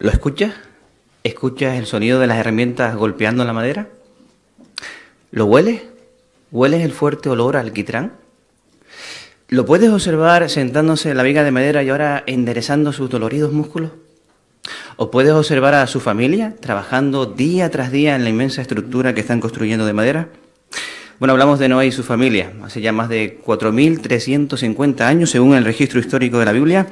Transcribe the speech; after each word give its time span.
¿Lo 0.00 0.08
escuchas? 0.08 0.54
¿Escuchas 1.24 1.76
el 1.76 1.84
sonido 1.84 2.20
de 2.20 2.26
las 2.26 2.38
herramientas 2.38 2.96
golpeando 2.96 3.44
la 3.44 3.52
madera? 3.52 3.88
¿Lo 5.30 5.44
hueles? 5.44 5.82
¿Hueles 6.50 6.82
el 6.82 6.92
fuerte 6.92 7.28
olor 7.28 7.58
al 7.58 7.66
alquitrán? 7.66 8.14
¿Lo 9.48 9.66
puedes 9.66 9.90
observar 9.90 10.48
sentándose 10.48 11.10
en 11.10 11.18
la 11.18 11.22
viga 11.22 11.44
de 11.44 11.50
madera 11.50 11.82
y 11.82 11.90
ahora 11.90 12.24
enderezando 12.26 12.94
sus 12.94 13.10
doloridos 13.10 13.52
músculos? 13.52 13.90
¿O 14.96 15.10
puedes 15.10 15.32
observar 15.32 15.74
a 15.74 15.86
su 15.86 16.00
familia 16.00 16.56
trabajando 16.58 17.26
día 17.26 17.70
tras 17.70 17.92
día 17.92 18.16
en 18.16 18.24
la 18.24 18.30
inmensa 18.30 18.62
estructura 18.62 19.14
que 19.14 19.20
están 19.20 19.40
construyendo 19.40 19.84
de 19.84 19.92
madera? 19.92 20.28
Bueno, 21.18 21.32
hablamos 21.32 21.58
de 21.58 21.68
Noé 21.68 21.88
y 21.88 21.92
su 21.92 22.04
familia. 22.04 22.54
Hace 22.62 22.80
ya 22.80 22.92
más 22.92 23.10
de 23.10 23.38
4.350 23.44 25.02
años, 25.02 25.28
según 25.28 25.54
el 25.56 25.66
registro 25.66 26.00
histórico 26.00 26.38
de 26.38 26.46
la 26.46 26.52
Biblia, 26.52 26.86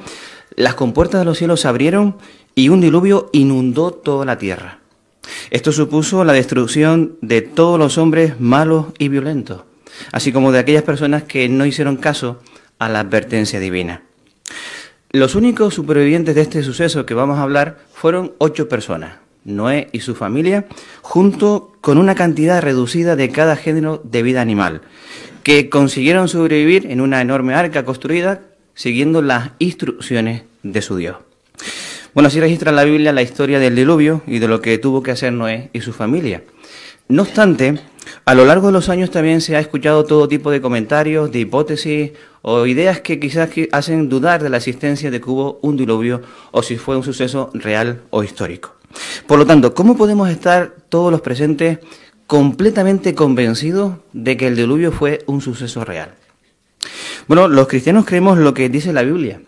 las 0.55 0.75
compuertas 0.75 1.21
de 1.21 1.25
los 1.25 1.37
cielos 1.37 1.61
se 1.61 1.67
abrieron 1.67 2.17
y 2.59 2.67
un 2.67 2.81
diluvio 2.81 3.29
inundó 3.31 3.91
toda 3.91 4.25
la 4.25 4.37
tierra. 4.37 4.79
Esto 5.49 5.71
supuso 5.71 6.25
la 6.25 6.33
destrucción 6.33 7.15
de 7.21 7.41
todos 7.41 7.79
los 7.79 7.97
hombres 7.97 8.37
malos 8.41 8.87
y 8.97 9.07
violentos, 9.07 9.61
así 10.11 10.33
como 10.33 10.51
de 10.51 10.59
aquellas 10.59 10.83
personas 10.83 11.23
que 11.23 11.47
no 11.47 11.65
hicieron 11.65 11.95
caso 11.95 12.41
a 12.77 12.89
la 12.89 12.99
advertencia 12.99 13.61
divina. 13.61 14.03
Los 15.11 15.35
únicos 15.35 15.73
supervivientes 15.73 16.35
de 16.35 16.41
este 16.41 16.61
suceso 16.61 17.05
que 17.05 17.13
vamos 17.13 17.39
a 17.39 17.43
hablar 17.43 17.79
fueron 17.93 18.33
ocho 18.39 18.67
personas, 18.67 19.19
Noé 19.45 19.87
y 19.93 20.01
su 20.01 20.13
familia, 20.13 20.65
junto 21.01 21.77
con 21.79 21.97
una 21.97 22.13
cantidad 22.13 22.61
reducida 22.61 23.15
de 23.15 23.29
cada 23.29 23.55
género 23.55 24.01
de 24.03 24.21
vida 24.21 24.41
animal, 24.41 24.81
que 25.43 25.69
consiguieron 25.69 26.27
sobrevivir 26.27 26.87
en 26.91 26.99
una 26.99 27.21
enorme 27.21 27.53
arca 27.53 27.85
construida 27.85 28.41
siguiendo 28.73 29.21
las 29.21 29.51
instrucciones 29.59 30.43
de 30.61 30.81
su 30.81 30.97
Dios. 30.97 31.15
Bueno, 32.13 32.27
así 32.27 32.39
registra 32.39 32.71
la 32.71 32.83
Biblia 32.83 33.13
la 33.13 33.21
historia 33.21 33.59
del 33.59 33.75
diluvio 33.75 34.23
y 34.25 34.39
de 34.39 34.47
lo 34.47 34.61
que 34.61 34.77
tuvo 34.79 35.03
que 35.03 35.11
hacer 35.11 35.31
Noé 35.31 35.69
y 35.73 35.81
su 35.81 35.93
familia. 35.93 36.43
No 37.07 37.21
obstante, 37.21 37.79
a 38.25 38.33
lo 38.33 38.45
largo 38.45 38.67
de 38.67 38.73
los 38.73 38.89
años 38.89 39.11
también 39.11 39.41
se 39.41 39.55
ha 39.55 39.59
escuchado 39.59 40.05
todo 40.05 40.27
tipo 40.27 40.49
de 40.49 40.59
comentarios, 40.59 41.31
de 41.31 41.39
hipótesis 41.39 42.11
o 42.41 42.65
ideas 42.65 43.01
que 43.01 43.19
quizás 43.19 43.49
hacen 43.71 44.09
dudar 44.09 44.41
de 44.41 44.49
la 44.49 44.57
existencia 44.57 45.11
de 45.11 45.21
que 45.21 45.29
hubo 45.29 45.59
un 45.61 45.77
diluvio 45.77 46.21
o 46.51 46.63
si 46.63 46.77
fue 46.77 46.97
un 46.97 47.03
suceso 47.03 47.51
real 47.53 48.01
o 48.09 48.23
histórico. 48.23 48.75
Por 49.27 49.37
lo 49.37 49.45
tanto, 49.45 49.75
¿cómo 49.75 49.95
podemos 49.95 50.29
estar 50.29 50.75
todos 50.89 51.11
los 51.11 51.21
presentes 51.21 51.79
completamente 52.25 53.13
convencidos 53.13 53.97
de 54.13 54.35
que 54.35 54.47
el 54.47 54.55
diluvio 54.55 54.91
fue 54.91 55.19
un 55.27 55.41
suceso 55.41 55.85
real? 55.85 56.15
Bueno, 57.27 57.47
los 57.47 57.67
cristianos 57.67 58.05
creemos 58.05 58.39
lo 58.39 58.55
que 58.55 58.69
dice 58.69 58.93
la 58.93 59.03
Biblia. 59.03 59.41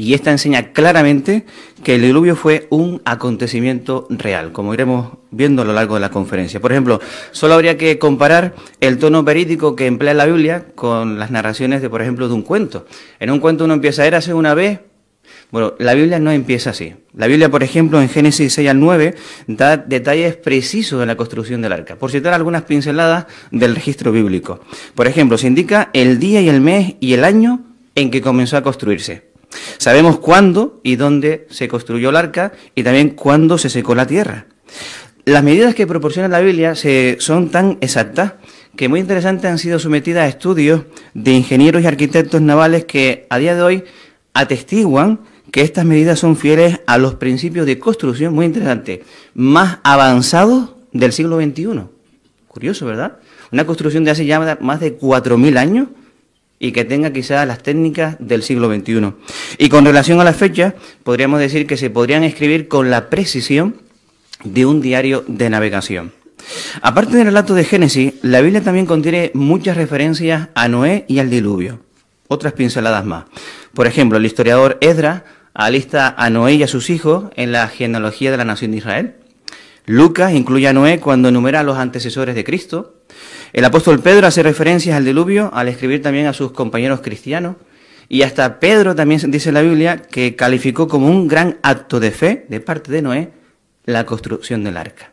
Y 0.00 0.14
esta 0.14 0.30
enseña 0.30 0.72
claramente 0.72 1.44
que 1.84 1.96
el 1.96 2.00
diluvio 2.00 2.34
fue 2.34 2.66
un 2.70 3.02
acontecimiento 3.04 4.06
real, 4.08 4.50
como 4.50 4.72
iremos 4.72 5.18
viendo 5.30 5.60
a 5.60 5.66
lo 5.66 5.74
largo 5.74 5.92
de 5.92 6.00
la 6.00 6.08
conferencia. 6.08 6.58
Por 6.58 6.72
ejemplo, 6.72 7.02
solo 7.32 7.52
habría 7.52 7.76
que 7.76 7.98
comparar 7.98 8.54
el 8.80 8.96
tono 8.96 9.24
verídico 9.24 9.76
que 9.76 9.86
emplea 9.86 10.14
la 10.14 10.24
Biblia 10.24 10.64
con 10.74 11.18
las 11.18 11.30
narraciones 11.30 11.82
de, 11.82 11.90
por 11.90 12.00
ejemplo, 12.00 12.28
de 12.28 12.32
un 12.32 12.40
cuento. 12.40 12.86
En 13.18 13.30
un 13.30 13.40
cuento 13.40 13.66
uno 13.66 13.74
empieza, 13.74 14.04
hace 14.04 14.32
una 14.32 14.54
vez, 14.54 14.80
bueno, 15.50 15.74
la 15.78 15.92
Biblia 15.92 16.18
no 16.18 16.30
empieza 16.30 16.70
así. 16.70 16.94
La 17.12 17.26
Biblia, 17.26 17.50
por 17.50 17.62
ejemplo, 17.62 18.00
en 18.00 18.08
Génesis 18.08 18.54
6 18.54 18.70
al 18.70 18.80
9, 18.80 19.16
da 19.48 19.76
detalles 19.76 20.34
precisos 20.34 20.98
de 20.98 21.04
la 21.04 21.16
construcción 21.16 21.60
del 21.60 21.74
arca. 21.74 21.96
Por 21.96 22.10
citar 22.10 22.32
algunas 22.32 22.62
pinceladas 22.62 23.26
del 23.50 23.74
registro 23.74 24.12
bíblico. 24.12 24.60
Por 24.94 25.06
ejemplo, 25.06 25.36
se 25.36 25.48
indica 25.48 25.90
el 25.92 26.18
día 26.18 26.40
y 26.40 26.48
el 26.48 26.62
mes 26.62 26.94
y 27.00 27.12
el 27.12 27.22
año 27.22 27.60
en 27.94 28.10
que 28.10 28.22
comenzó 28.22 28.56
a 28.56 28.62
construirse. 28.62 29.29
Sabemos 29.78 30.18
cuándo 30.18 30.80
y 30.82 30.96
dónde 30.96 31.46
se 31.50 31.68
construyó 31.68 32.10
el 32.10 32.16
arca 32.16 32.52
y 32.74 32.82
también 32.82 33.10
cuándo 33.10 33.58
se 33.58 33.70
secó 33.70 33.94
la 33.94 34.06
tierra. 34.06 34.46
Las 35.24 35.44
medidas 35.44 35.74
que 35.74 35.86
proporciona 35.86 36.28
la 36.28 36.40
Biblia 36.40 36.74
se, 36.74 37.16
son 37.20 37.50
tan 37.50 37.78
exactas 37.80 38.34
que 38.76 38.88
muy 38.88 39.00
interesantes 39.00 39.50
han 39.50 39.58
sido 39.58 39.78
sometidas 39.78 40.24
a 40.24 40.28
estudios 40.28 40.82
de 41.14 41.32
ingenieros 41.32 41.82
y 41.82 41.86
arquitectos 41.86 42.40
navales 42.40 42.84
que 42.84 43.26
a 43.28 43.38
día 43.38 43.54
de 43.54 43.62
hoy 43.62 43.84
atestiguan 44.32 45.20
que 45.50 45.62
estas 45.62 45.84
medidas 45.84 46.18
son 46.18 46.36
fieles 46.36 46.80
a 46.86 46.96
los 46.98 47.14
principios 47.14 47.66
de 47.66 47.78
construcción, 47.78 48.34
muy 48.34 48.46
interesante, 48.46 49.02
más 49.34 49.78
avanzados 49.82 50.70
del 50.92 51.12
siglo 51.12 51.40
XXI. 51.40 51.82
Curioso, 52.46 52.86
¿verdad? 52.86 53.18
Una 53.52 53.66
construcción 53.66 54.04
de 54.04 54.12
hace 54.12 54.26
ya 54.26 54.58
más 54.60 54.80
de 54.80 54.98
4.000 54.98 55.58
años 55.58 55.88
y 56.62 56.72
que 56.72 56.84
tenga 56.84 57.12
quizás 57.12 57.48
las 57.48 57.62
técnicas 57.62 58.16
del 58.20 58.44
siglo 58.44 58.72
XXI. 58.72 59.14
Y 59.58 59.70
con 59.70 59.84
relación 59.84 60.20
a 60.20 60.24
las 60.24 60.36
fechas, 60.36 60.74
podríamos 61.02 61.40
decir 61.40 61.66
que 61.66 61.78
se 61.78 61.90
podrían 61.90 62.22
escribir 62.22 62.68
con 62.68 62.90
la 62.90 63.08
precisión 63.08 63.76
de 64.44 64.66
un 64.66 64.80
diario 64.80 65.24
de 65.26 65.50
navegación. 65.50 66.12
Aparte 66.82 67.16
del 67.16 67.26
relato 67.26 67.54
de 67.54 67.64
Génesis, 67.64 68.14
la 68.22 68.42
Biblia 68.42 68.62
también 68.62 68.86
contiene 68.86 69.30
muchas 69.34 69.76
referencias 69.76 70.48
a 70.54 70.68
Noé 70.68 71.06
y 71.08 71.18
al 71.18 71.30
diluvio. 71.30 71.80
Otras 72.28 72.52
pinceladas 72.52 73.04
más. 73.04 73.24
Por 73.74 73.86
ejemplo, 73.86 74.18
el 74.18 74.26
historiador 74.26 74.78
Edra 74.82 75.24
alista 75.54 76.14
a 76.16 76.30
Noé 76.30 76.54
y 76.54 76.62
a 76.62 76.68
sus 76.68 76.90
hijos 76.90 77.24
en 77.36 77.52
la 77.52 77.68
genealogía 77.68 78.30
de 78.30 78.36
la 78.36 78.44
nación 78.44 78.70
de 78.70 78.76
Israel. 78.76 79.14
Lucas 79.86 80.32
incluye 80.32 80.68
a 80.68 80.72
Noé 80.72 81.00
cuando 81.00 81.28
enumera 81.28 81.60
a 81.60 81.62
los 81.64 81.78
antecesores 81.78 82.34
de 82.34 82.44
Cristo. 82.44 83.02
El 83.52 83.64
apóstol 83.64 84.00
Pedro 84.00 84.26
hace 84.26 84.42
referencias 84.42 84.96
al 84.96 85.04
diluvio 85.04 85.50
al 85.52 85.68
escribir 85.68 86.02
también 86.02 86.26
a 86.26 86.32
sus 86.32 86.52
compañeros 86.52 87.00
cristianos. 87.00 87.56
Y 88.08 88.22
hasta 88.22 88.60
Pedro 88.60 88.94
también 88.94 89.30
dice 89.30 89.50
en 89.50 89.54
la 89.54 89.62
Biblia 89.62 89.96
que 89.98 90.36
calificó 90.36 90.88
como 90.88 91.08
un 91.08 91.28
gran 91.28 91.58
acto 91.62 92.00
de 92.00 92.10
fe 92.10 92.46
de 92.48 92.60
parte 92.60 92.90
de 92.90 93.02
Noé 93.02 93.30
la 93.84 94.04
construcción 94.04 94.64
del 94.64 94.76
arca. 94.76 95.12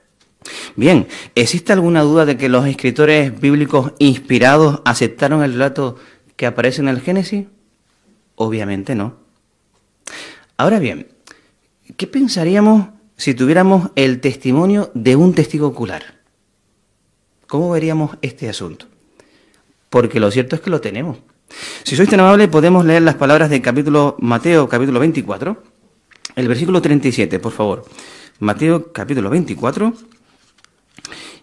Bien, 0.75 1.07
¿existe 1.35 1.73
alguna 1.73 2.01
duda 2.01 2.25
de 2.25 2.37
que 2.37 2.49
los 2.49 2.65
escritores 2.65 3.39
bíblicos 3.39 3.93
inspirados 3.99 4.81
aceptaron 4.85 5.43
el 5.43 5.53
relato 5.53 5.97
que 6.35 6.45
aparece 6.45 6.81
en 6.81 6.87
el 6.87 7.01
Génesis? 7.01 7.45
Obviamente 8.35 8.95
no. 8.95 9.15
Ahora 10.57 10.79
bien, 10.79 11.07
¿qué 11.97 12.07
pensaríamos 12.07 12.89
si 13.17 13.33
tuviéramos 13.33 13.89
el 13.95 14.21
testimonio 14.21 14.91
de 14.93 15.15
un 15.15 15.33
testigo 15.33 15.67
ocular? 15.67 16.21
¿Cómo 17.47 17.71
veríamos 17.71 18.17
este 18.21 18.47
asunto? 18.47 18.85
Porque 19.89 20.19
lo 20.19 20.29
cierto 20.31 20.55
es 20.55 20.61
que 20.61 20.69
lo 20.69 20.81
tenemos. 20.81 21.17
Si 21.83 21.95
sois 21.95 22.09
tan 22.09 22.19
amable, 22.19 22.47
podemos 22.47 22.85
leer 22.85 23.01
las 23.01 23.15
palabras 23.15 23.49
del 23.49 23.61
capítulo 23.61 24.17
Mateo, 24.19 24.69
capítulo 24.69 24.99
24, 24.99 25.63
el 26.35 26.47
versículo 26.47 26.81
37, 26.81 27.39
por 27.39 27.53
favor. 27.53 27.85
Mateo, 28.39 28.91
capítulo 28.91 29.29
24, 29.29 29.93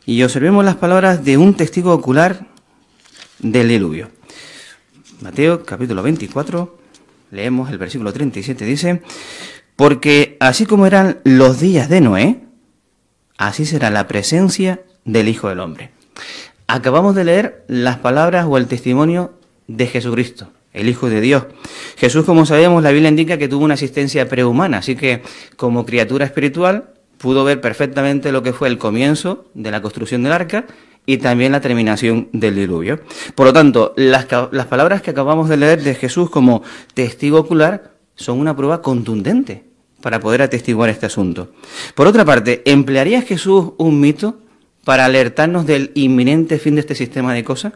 y 0.06 0.22
observemos 0.22 0.64
las 0.64 0.76
palabras 0.76 1.24
de 1.24 1.38
un 1.38 1.54
testigo 1.54 1.92
ocular 1.92 2.46
del 3.40 3.68
diluvio. 3.68 4.10
Mateo, 5.22 5.64
capítulo 5.64 6.02
24, 6.02 6.78
leemos 7.30 7.70
el 7.70 7.78
versículo 7.78 8.12
37, 8.12 8.64
dice, 8.64 9.02
porque 9.76 10.36
así 10.40 10.66
como 10.66 10.86
eran 10.86 11.18
los 11.24 11.60
días 11.60 11.88
de 11.88 12.00
Noé, 12.00 12.40
así 13.36 13.66
será 13.66 13.90
la 13.90 14.06
presencia 14.06 14.82
del 15.04 15.28
Hijo 15.28 15.48
del 15.48 15.60
Hombre. 15.60 15.90
Acabamos 16.66 17.14
de 17.14 17.24
leer 17.24 17.64
las 17.68 17.98
palabras 17.98 18.46
o 18.48 18.56
el 18.56 18.66
testimonio 18.66 19.34
de 19.66 19.86
Jesucristo, 19.86 20.48
el 20.72 20.88
Hijo 20.88 21.08
de 21.10 21.20
Dios. 21.20 21.44
Jesús, 21.96 22.24
como 22.24 22.46
sabemos, 22.46 22.82
la 22.82 22.90
Biblia 22.90 23.08
indica 23.08 23.38
que 23.38 23.48
tuvo 23.48 23.64
una 23.64 23.74
asistencia 23.74 24.28
prehumana, 24.28 24.78
así 24.78 24.96
que 24.96 25.22
como 25.56 25.84
criatura 25.84 26.24
espiritual 26.24 26.90
pudo 27.18 27.44
ver 27.44 27.60
perfectamente 27.60 28.32
lo 28.32 28.42
que 28.42 28.52
fue 28.52 28.68
el 28.68 28.78
comienzo 28.78 29.46
de 29.54 29.70
la 29.70 29.82
construcción 29.82 30.22
del 30.22 30.32
arca 30.32 30.66
y 31.06 31.18
también 31.18 31.52
la 31.52 31.60
terminación 31.60 32.28
del 32.32 32.54
diluvio. 32.54 33.00
Por 33.34 33.46
lo 33.46 33.52
tanto, 33.52 33.92
las, 33.96 34.26
las 34.52 34.66
palabras 34.66 35.02
que 35.02 35.10
acabamos 35.10 35.48
de 35.48 35.56
leer 35.56 35.82
de 35.82 35.94
Jesús 35.94 36.30
como 36.30 36.62
testigo 36.94 37.38
ocular 37.38 37.93
son 38.16 38.38
una 38.40 38.56
prueba 38.56 38.82
contundente 38.82 39.64
para 40.00 40.20
poder 40.20 40.42
atestiguar 40.42 40.90
este 40.90 41.06
asunto. 41.06 41.52
Por 41.94 42.06
otra 42.06 42.24
parte, 42.24 42.62
¿emplearía 42.66 43.22
Jesús 43.22 43.72
un 43.78 44.00
mito 44.00 44.40
para 44.84 45.06
alertarnos 45.06 45.66
del 45.66 45.92
inminente 45.94 46.58
fin 46.58 46.74
de 46.74 46.82
este 46.82 46.94
sistema 46.94 47.32
de 47.32 47.42
cosas? 47.42 47.72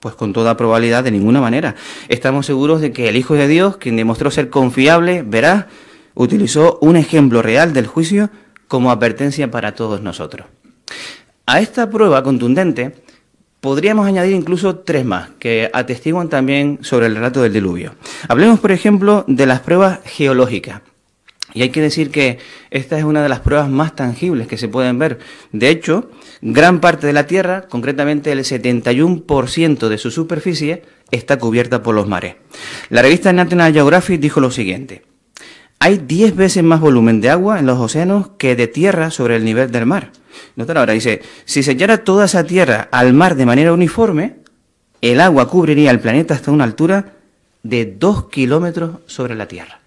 Pues 0.00 0.14
con 0.14 0.32
toda 0.32 0.56
probabilidad 0.56 1.04
de 1.04 1.10
ninguna 1.10 1.40
manera. 1.40 1.74
Estamos 2.08 2.46
seguros 2.46 2.80
de 2.80 2.92
que 2.92 3.08
el 3.08 3.16
Hijo 3.16 3.34
de 3.34 3.48
Dios, 3.48 3.76
quien 3.76 3.96
demostró 3.96 4.30
ser 4.30 4.50
confiable, 4.50 5.22
verá, 5.22 5.68
utilizó 6.14 6.78
un 6.80 6.96
ejemplo 6.96 7.42
real 7.42 7.72
del 7.72 7.86
juicio 7.86 8.30
como 8.68 8.90
advertencia 8.90 9.50
para 9.50 9.74
todos 9.74 10.00
nosotros. 10.00 10.46
A 11.46 11.60
esta 11.60 11.90
prueba 11.90 12.22
contundente 12.22 13.02
podríamos 13.62 14.08
añadir 14.08 14.34
incluso 14.34 14.80
tres 14.80 15.04
más 15.04 15.30
que 15.38 15.70
atestiguan 15.72 16.28
también 16.28 16.80
sobre 16.82 17.06
el 17.06 17.14
relato 17.14 17.42
del 17.42 17.52
diluvio. 17.52 17.94
Hablemos, 18.26 18.58
por 18.58 18.72
ejemplo, 18.72 19.24
de 19.28 19.46
las 19.46 19.60
pruebas 19.60 20.00
geológicas. 20.04 20.82
Y 21.54 21.62
hay 21.62 21.68
que 21.70 21.80
decir 21.80 22.10
que 22.10 22.38
esta 22.70 22.98
es 22.98 23.04
una 23.04 23.22
de 23.22 23.28
las 23.28 23.38
pruebas 23.38 23.70
más 23.70 23.94
tangibles 23.94 24.48
que 24.48 24.58
se 24.58 24.66
pueden 24.66 24.98
ver. 24.98 25.20
De 25.52 25.68
hecho, 25.68 26.10
gran 26.40 26.80
parte 26.80 27.06
de 27.06 27.12
la 27.12 27.28
Tierra, 27.28 27.68
concretamente 27.68 28.32
el 28.32 28.40
71% 28.40 29.88
de 29.88 29.98
su 29.98 30.10
superficie, 30.10 30.82
está 31.12 31.38
cubierta 31.38 31.84
por 31.84 31.94
los 31.94 32.08
mares. 32.08 32.34
La 32.88 33.00
revista 33.00 33.32
National 33.32 33.72
Geographic 33.72 34.20
dijo 34.20 34.40
lo 34.40 34.50
siguiente. 34.50 35.04
hay 35.78 35.98
10 35.98 36.34
veces 36.34 36.64
más 36.64 36.80
volumen 36.80 37.20
de 37.20 37.30
agua 37.30 37.60
en 37.60 37.66
los 37.66 37.78
océanos 37.78 38.30
que 38.38 38.56
de 38.56 38.66
tierra 38.66 39.12
sobre 39.12 39.36
el 39.36 39.44
nivel 39.44 39.70
del 39.70 39.86
mar. 39.86 40.10
Nota 40.56 40.72
ahora, 40.78 40.92
dice, 40.92 41.22
si 41.44 41.62
se 41.62 41.72
echara 41.72 42.04
toda 42.04 42.26
esa 42.26 42.44
tierra 42.44 42.88
al 42.90 43.12
mar 43.12 43.36
de 43.36 43.46
manera 43.46 43.72
uniforme, 43.72 44.36
el 45.00 45.20
agua 45.20 45.48
cubriría 45.48 45.90
el 45.90 46.00
planeta 46.00 46.34
hasta 46.34 46.50
una 46.50 46.64
altura 46.64 47.14
de 47.62 47.86
2 47.86 48.28
kilómetros 48.28 48.98
sobre 49.06 49.34
la 49.34 49.46
Tierra. 49.48 49.80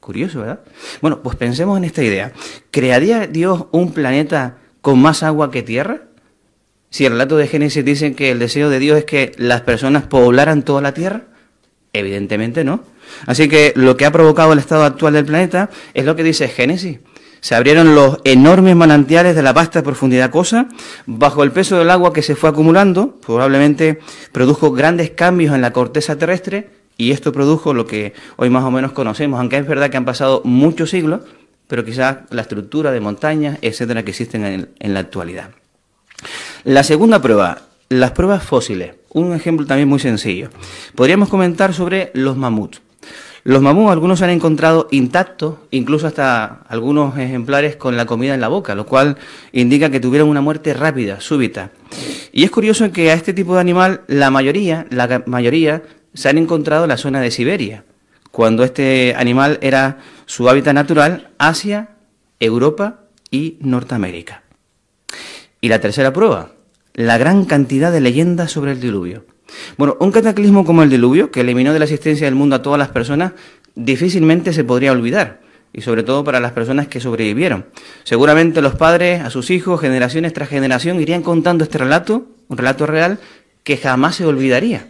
Curioso, 0.00 0.40
¿verdad? 0.40 0.60
Bueno, 1.02 1.20
pues 1.22 1.36
pensemos 1.36 1.76
en 1.76 1.84
esta 1.84 2.02
idea. 2.02 2.32
¿Crearía 2.70 3.26
Dios 3.26 3.66
un 3.72 3.92
planeta 3.92 4.56
con 4.80 5.00
más 5.00 5.22
agua 5.22 5.50
que 5.50 5.62
tierra? 5.62 6.02
Si 6.88 7.04
el 7.04 7.12
relato 7.12 7.36
de 7.36 7.46
Génesis 7.46 7.84
dice 7.84 8.14
que 8.14 8.30
el 8.30 8.38
deseo 8.38 8.70
de 8.70 8.78
Dios 8.78 8.96
es 8.96 9.04
que 9.04 9.32
las 9.36 9.60
personas 9.60 10.04
poblaran 10.04 10.62
toda 10.62 10.80
la 10.80 10.94
tierra, 10.94 11.24
evidentemente 11.92 12.64
no. 12.64 12.84
Así 13.26 13.48
que 13.48 13.74
lo 13.76 13.98
que 13.98 14.06
ha 14.06 14.10
provocado 14.10 14.54
el 14.54 14.58
estado 14.58 14.84
actual 14.84 15.12
del 15.12 15.26
planeta 15.26 15.68
es 15.92 16.06
lo 16.06 16.16
que 16.16 16.22
dice 16.22 16.48
Génesis. 16.48 17.00
Se 17.40 17.54
abrieron 17.54 17.94
los 17.94 18.18
enormes 18.24 18.76
manantiales 18.76 19.34
de 19.36 19.42
la 19.42 19.52
vasta 19.52 19.82
profundidad 19.82 20.30
cosa, 20.30 20.68
bajo 21.06 21.42
el 21.42 21.52
peso 21.52 21.78
del 21.78 21.90
agua 21.90 22.12
que 22.12 22.22
se 22.22 22.36
fue 22.36 22.50
acumulando, 22.50 23.16
probablemente 23.24 24.00
produjo 24.32 24.72
grandes 24.72 25.10
cambios 25.10 25.54
en 25.54 25.60
la 25.60 25.72
corteza 25.72 26.16
terrestre 26.16 26.70
y 26.96 27.12
esto 27.12 27.32
produjo 27.32 27.74
lo 27.74 27.86
que 27.86 28.12
hoy 28.36 28.50
más 28.50 28.64
o 28.64 28.70
menos 28.70 28.92
conocemos, 28.92 29.38
aunque 29.38 29.56
es 29.56 29.66
verdad 29.66 29.90
que 29.90 29.96
han 29.96 30.04
pasado 30.04 30.42
muchos 30.44 30.90
siglos, 30.90 31.20
pero 31.68 31.84
quizás 31.84 32.18
la 32.30 32.42
estructura 32.42 32.90
de 32.90 33.00
montañas, 33.00 33.58
etcétera, 33.62 34.02
que 34.02 34.10
existen 34.10 34.44
en, 34.44 34.68
en 34.78 34.94
la 34.94 35.00
actualidad. 35.00 35.50
La 36.64 36.82
segunda 36.82 37.22
prueba, 37.22 37.62
las 37.88 38.10
pruebas 38.12 38.42
fósiles. 38.42 38.94
Un 39.10 39.32
ejemplo 39.32 39.66
también 39.66 39.88
muy 39.88 40.00
sencillo. 40.00 40.50
Podríamos 40.94 41.28
comentar 41.28 41.72
sobre 41.72 42.10
los 42.14 42.36
mamuts. 42.36 42.82
Los 43.48 43.62
mamuts, 43.62 43.92
algunos 43.92 44.18
se 44.18 44.26
han 44.26 44.30
encontrado 44.30 44.88
intactos, 44.90 45.54
incluso 45.70 46.06
hasta 46.06 46.60
algunos 46.68 47.16
ejemplares 47.16 47.76
con 47.76 47.96
la 47.96 48.04
comida 48.04 48.34
en 48.34 48.42
la 48.42 48.48
boca, 48.48 48.74
lo 48.74 48.84
cual 48.84 49.16
indica 49.52 49.88
que 49.88 50.00
tuvieron 50.00 50.28
una 50.28 50.42
muerte 50.42 50.74
rápida, 50.74 51.18
súbita. 51.22 51.70
Y 52.30 52.44
es 52.44 52.50
curioso 52.50 52.92
que 52.92 53.10
a 53.10 53.14
este 53.14 53.32
tipo 53.32 53.54
de 53.54 53.62
animal, 53.62 54.02
la 54.06 54.30
mayoría, 54.30 54.86
la 54.90 55.22
mayoría, 55.24 55.82
se 56.12 56.28
han 56.28 56.36
encontrado 56.36 56.84
en 56.84 56.90
la 56.90 56.98
zona 56.98 57.22
de 57.22 57.30
Siberia, 57.30 57.84
cuando 58.30 58.64
este 58.64 59.14
animal 59.16 59.58
era 59.62 59.96
su 60.26 60.46
hábitat 60.50 60.74
natural, 60.74 61.30
Asia, 61.38 61.96
Europa 62.40 63.04
y 63.30 63.56
Norteamérica. 63.60 64.42
Y 65.62 65.70
la 65.70 65.80
tercera 65.80 66.12
prueba, 66.12 66.50
la 66.92 67.16
gran 67.16 67.46
cantidad 67.46 67.92
de 67.92 68.02
leyendas 68.02 68.52
sobre 68.52 68.72
el 68.72 68.80
diluvio. 68.82 69.24
Bueno, 69.76 69.96
un 70.00 70.12
cataclismo 70.12 70.64
como 70.64 70.82
el 70.82 70.90
diluvio, 70.90 71.30
que 71.30 71.40
eliminó 71.40 71.72
de 71.72 71.78
la 71.78 71.84
existencia 71.84 72.26
del 72.26 72.34
mundo 72.34 72.56
a 72.56 72.62
todas 72.62 72.78
las 72.78 72.88
personas, 72.88 73.32
difícilmente 73.74 74.52
se 74.52 74.64
podría 74.64 74.92
olvidar, 74.92 75.40
y 75.72 75.80
sobre 75.82 76.02
todo 76.02 76.24
para 76.24 76.40
las 76.40 76.52
personas 76.52 76.88
que 76.88 77.00
sobrevivieron. 77.00 77.66
Seguramente 78.04 78.62
los 78.62 78.74
padres 78.74 79.22
a 79.22 79.30
sus 79.30 79.50
hijos, 79.50 79.80
generaciones 79.80 80.32
tras 80.32 80.48
generación, 80.48 81.00
irían 81.00 81.22
contando 81.22 81.64
este 81.64 81.78
relato, 81.78 82.26
un 82.48 82.56
relato 82.56 82.86
real, 82.86 83.18
que 83.62 83.76
jamás 83.76 84.16
se 84.16 84.26
olvidaría. 84.26 84.88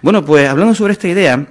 Bueno, 0.00 0.24
pues 0.24 0.48
hablando 0.48 0.74
sobre 0.74 0.92
esta 0.92 1.08
idea, 1.08 1.46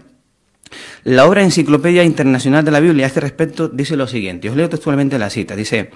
la 1.03 1.25
obra 1.25 1.43
Enciclopedia 1.43 2.03
Internacional 2.03 2.63
de 2.63 2.71
la 2.71 2.79
Biblia 2.79 3.05
a 3.05 3.07
este 3.07 3.19
respecto 3.19 3.67
dice 3.67 3.95
lo 3.95 4.07
siguiente, 4.07 4.49
os 4.49 4.55
leo 4.55 4.69
textualmente 4.69 5.19
la 5.19 5.29
cita, 5.29 5.55
dice, 5.55 5.91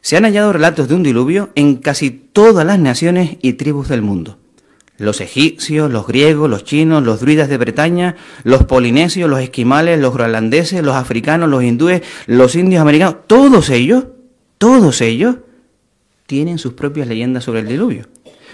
se 0.00 0.16
han 0.16 0.24
hallado 0.24 0.52
relatos 0.52 0.88
de 0.88 0.94
un 0.94 1.02
diluvio 1.02 1.50
en 1.54 1.76
casi 1.76 2.10
todas 2.10 2.64
las 2.66 2.78
naciones 2.78 3.36
y 3.42 3.54
tribus 3.54 3.88
del 3.88 4.02
mundo. 4.02 4.38
Los 4.98 5.20
egipcios, 5.20 5.90
los 5.90 6.06
griegos, 6.06 6.48
los 6.48 6.64
chinos, 6.64 7.02
los 7.02 7.20
druidas 7.20 7.48
de 7.48 7.58
Bretaña, 7.58 8.16
los 8.44 8.64
polinesios, 8.64 9.28
los 9.28 9.40
esquimales, 9.40 10.00
los 10.00 10.14
groenlandeses, 10.14 10.82
los 10.82 10.94
africanos, 10.94 11.48
los 11.48 11.62
hindúes, 11.62 12.02
los 12.26 12.54
indios 12.54 12.80
americanos, 12.80 13.16
todos 13.26 13.68
ellos, 13.70 14.06
todos 14.58 15.00
ellos 15.00 15.36
tienen 16.26 16.58
sus 16.58 16.72
propias 16.72 17.08
leyendas 17.08 17.44
sobre 17.44 17.60
el 17.60 17.68
diluvio. 17.68 18.06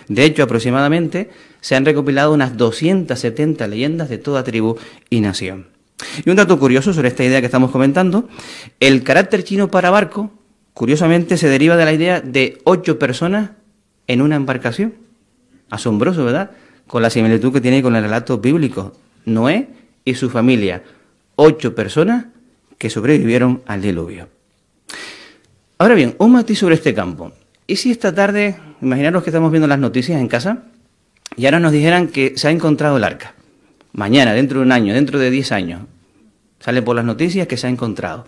De 0.09 0.25
hecho, 0.25 0.43
aproximadamente 0.43 1.31
se 1.61 1.77
han 1.77 1.85
recopilado 1.85 2.33
unas 2.33 2.56
270 2.56 3.67
leyendas 3.69 4.09
de 4.09 4.19
toda 4.19 4.44
tribu 4.44 4.77
y 5.11 5.21
nación. 5.21 5.69
Y 6.25 6.31
un 6.31 6.37
dato 6.37 6.59
curioso 6.59 6.93
sobre 6.93 7.09
esta 7.09 7.25
idea 7.25 7.41
que 7.41 7.47
estamos 7.47 7.71
comentando, 7.71 8.29
el 8.81 9.05
carácter 9.05 9.44
chino 9.44 9.71
para 9.71 9.91
barco, 9.91 10.33
curiosamente, 10.75 11.37
se 11.37 11.49
deriva 11.49 11.77
de 11.77 11.85
la 11.85 11.93
idea 11.93 12.21
de 12.21 12.59
ocho 12.65 12.99
personas 12.99 13.50
en 14.06 14.23
una 14.23 14.37
embarcación. 14.37 14.94
Asombroso, 15.72 16.22
¿verdad? 16.26 16.50
Con 16.86 17.00
la 17.00 17.08
similitud 17.08 17.50
que 17.50 17.62
tiene 17.62 17.82
con 17.82 17.96
el 17.96 18.02
relato 18.02 18.36
bíblico. 18.36 18.92
Noé 19.24 19.69
y 20.04 20.14
su 20.14 20.28
familia, 20.28 20.82
ocho 21.34 21.74
personas 21.74 22.26
que 22.76 22.90
sobrevivieron 22.90 23.62
al 23.64 23.80
diluvio. 23.80 24.28
Ahora 25.78 25.94
bien, 25.94 26.14
un 26.19 26.32
matiz 26.32 26.58
sobre 26.58 26.74
este 26.74 26.92
campo. 26.92 27.32
¿Y 27.66 27.76
si 27.76 27.90
esta 27.90 28.14
tarde, 28.14 28.56
imaginaros 28.82 29.22
que 29.22 29.30
estamos 29.30 29.50
viendo 29.50 29.66
las 29.66 29.78
noticias 29.78 30.20
en 30.20 30.28
casa, 30.28 30.64
y 31.36 31.46
ahora 31.46 31.58
nos 31.58 31.72
dijeran 31.72 32.08
que 32.08 32.34
se 32.36 32.48
ha 32.48 32.50
encontrado 32.50 32.98
el 32.98 33.04
arca? 33.04 33.34
Mañana, 33.94 34.34
dentro 34.34 34.58
de 34.58 34.66
un 34.66 34.72
año, 34.72 34.92
dentro 34.92 35.19
de 35.19 35.30
diez 35.30 35.52
años, 35.52 35.80
sale 36.60 36.82
por 36.82 36.96
las 36.96 37.06
noticias 37.06 37.46
que 37.46 37.56
se 37.56 37.66
ha 37.66 37.70
encontrado. 37.70 38.26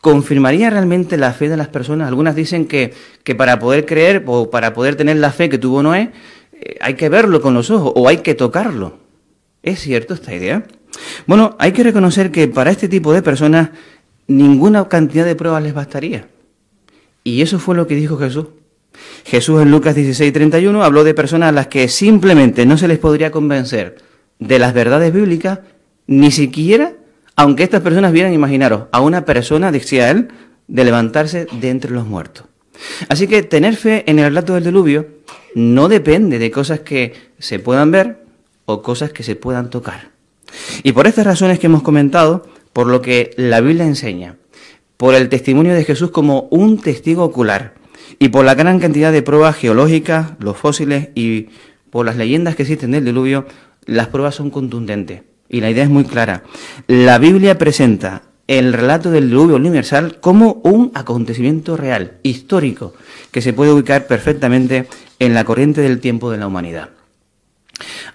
¿Confirmaría 0.00 0.70
realmente 0.70 1.18
la 1.18 1.34
fe 1.34 1.50
de 1.50 1.58
las 1.58 1.68
personas? 1.68 2.08
Algunas 2.08 2.34
dicen 2.34 2.66
que, 2.66 2.94
que 3.22 3.34
para 3.34 3.58
poder 3.58 3.84
creer 3.84 4.24
o 4.26 4.48
para 4.48 4.72
poder 4.72 4.96
tener 4.96 5.18
la 5.18 5.30
fe 5.30 5.50
que 5.50 5.58
tuvo 5.58 5.82
Noé, 5.82 6.12
hay 6.80 6.94
que 6.94 7.08
verlo 7.08 7.40
con 7.40 7.54
los 7.54 7.70
ojos 7.70 7.92
o 7.94 8.08
hay 8.08 8.18
que 8.18 8.34
tocarlo. 8.34 8.98
¿Es 9.62 9.80
cierto 9.80 10.14
esta 10.14 10.34
idea? 10.34 10.64
Bueno, 11.26 11.56
hay 11.58 11.72
que 11.72 11.82
reconocer 11.82 12.30
que 12.30 12.48
para 12.48 12.70
este 12.70 12.88
tipo 12.88 13.12
de 13.12 13.22
personas 13.22 13.70
ninguna 14.26 14.88
cantidad 14.88 15.24
de 15.24 15.34
pruebas 15.34 15.62
les 15.62 15.74
bastaría. 15.74 16.28
Y 17.24 17.42
eso 17.42 17.58
fue 17.58 17.76
lo 17.76 17.86
que 17.86 17.94
dijo 17.94 18.16
Jesús. 18.16 18.46
Jesús 19.24 19.60
en 19.60 19.70
Lucas 19.70 19.94
16, 19.94 20.32
31 20.32 20.82
habló 20.82 21.04
de 21.04 21.14
personas 21.14 21.50
a 21.50 21.52
las 21.52 21.66
que 21.66 21.88
simplemente 21.88 22.66
no 22.66 22.76
se 22.76 22.88
les 22.88 22.98
podría 22.98 23.30
convencer 23.30 23.96
de 24.38 24.58
las 24.58 24.72
verdades 24.72 25.12
bíblicas, 25.12 25.60
ni 26.06 26.30
siquiera, 26.30 26.94
aunque 27.36 27.62
estas 27.62 27.82
personas 27.82 28.12
vieran, 28.12 28.32
imaginaros, 28.32 28.84
a 28.90 29.00
una 29.00 29.24
persona, 29.24 29.70
decía 29.70 30.10
él, 30.10 30.28
de 30.66 30.84
levantarse 30.84 31.46
de 31.60 31.70
entre 31.70 31.90
los 31.90 32.06
muertos. 32.06 32.46
Así 33.08 33.26
que 33.26 33.42
tener 33.42 33.76
fe 33.76 34.04
en 34.06 34.18
el 34.18 34.26
relato 34.26 34.54
del 34.54 34.64
diluvio 34.64 35.06
no 35.54 35.88
depende 35.88 36.38
de 36.38 36.50
cosas 36.50 36.80
que 36.80 37.14
se 37.38 37.58
puedan 37.58 37.90
ver 37.90 38.24
o 38.66 38.82
cosas 38.82 39.12
que 39.12 39.22
se 39.22 39.36
puedan 39.36 39.70
tocar. 39.70 40.10
Y 40.82 40.92
por 40.92 41.06
estas 41.06 41.26
razones 41.26 41.58
que 41.58 41.66
hemos 41.66 41.82
comentado, 41.82 42.46
por 42.72 42.86
lo 42.86 43.02
que 43.02 43.32
la 43.36 43.60
Biblia 43.60 43.84
enseña, 43.84 44.36
por 44.96 45.14
el 45.14 45.28
testimonio 45.28 45.74
de 45.74 45.84
Jesús 45.84 46.10
como 46.10 46.48
un 46.50 46.78
testigo 46.78 47.24
ocular, 47.24 47.74
y 48.18 48.28
por 48.28 48.44
la 48.44 48.54
gran 48.54 48.80
cantidad 48.80 49.12
de 49.12 49.22
pruebas 49.22 49.56
geológicas, 49.56 50.32
los 50.40 50.56
fósiles 50.56 51.08
y 51.14 51.48
por 51.90 52.06
las 52.06 52.16
leyendas 52.16 52.54
que 52.56 52.62
existen 52.62 52.90
del 52.90 53.04
diluvio, 53.04 53.46
las 53.86 54.08
pruebas 54.08 54.34
son 54.34 54.50
contundentes. 54.50 55.22
Y 55.48 55.60
la 55.60 55.70
idea 55.70 55.84
es 55.84 55.90
muy 55.90 56.04
clara. 56.04 56.44
La 56.86 57.18
Biblia 57.18 57.58
presenta 57.58 58.22
el 58.46 58.72
relato 58.72 59.10
del 59.10 59.28
diluvio 59.28 59.56
universal 59.56 60.18
como 60.20 60.60
un 60.64 60.92
acontecimiento 60.94 61.76
real, 61.76 62.18
histórico, 62.22 62.94
que 63.30 63.40
se 63.40 63.52
puede 63.52 63.72
ubicar 63.72 64.06
perfectamente 64.06 64.86
en 65.20 65.34
la 65.34 65.44
corriente 65.44 65.80
del 65.80 66.00
tiempo 66.00 66.32
de 66.32 66.38
la 66.38 66.48
humanidad. 66.48 66.90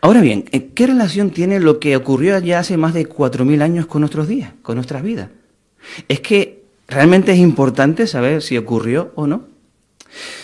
Ahora 0.01 0.21
bien, 0.21 0.43
¿qué 0.43 0.87
relación 0.87 1.29
tiene 1.31 1.59
lo 1.59 1.79
que 1.79 1.95
ocurrió 1.95 2.37
ya 2.39 2.59
hace 2.59 2.77
más 2.77 2.93
de 2.93 3.07
4.000 3.07 3.61
años 3.61 3.85
con 3.85 4.01
nuestros 4.01 4.27
días, 4.27 4.51
con 4.61 4.75
nuestras 4.75 5.01
vidas? 5.01 5.29
Es 6.07 6.19
que 6.19 6.65
realmente 6.87 7.31
es 7.31 7.39
importante 7.39 8.05
saber 8.07 8.41
si 8.41 8.57
ocurrió 8.57 9.11
o 9.15 9.27
no. 9.27 9.45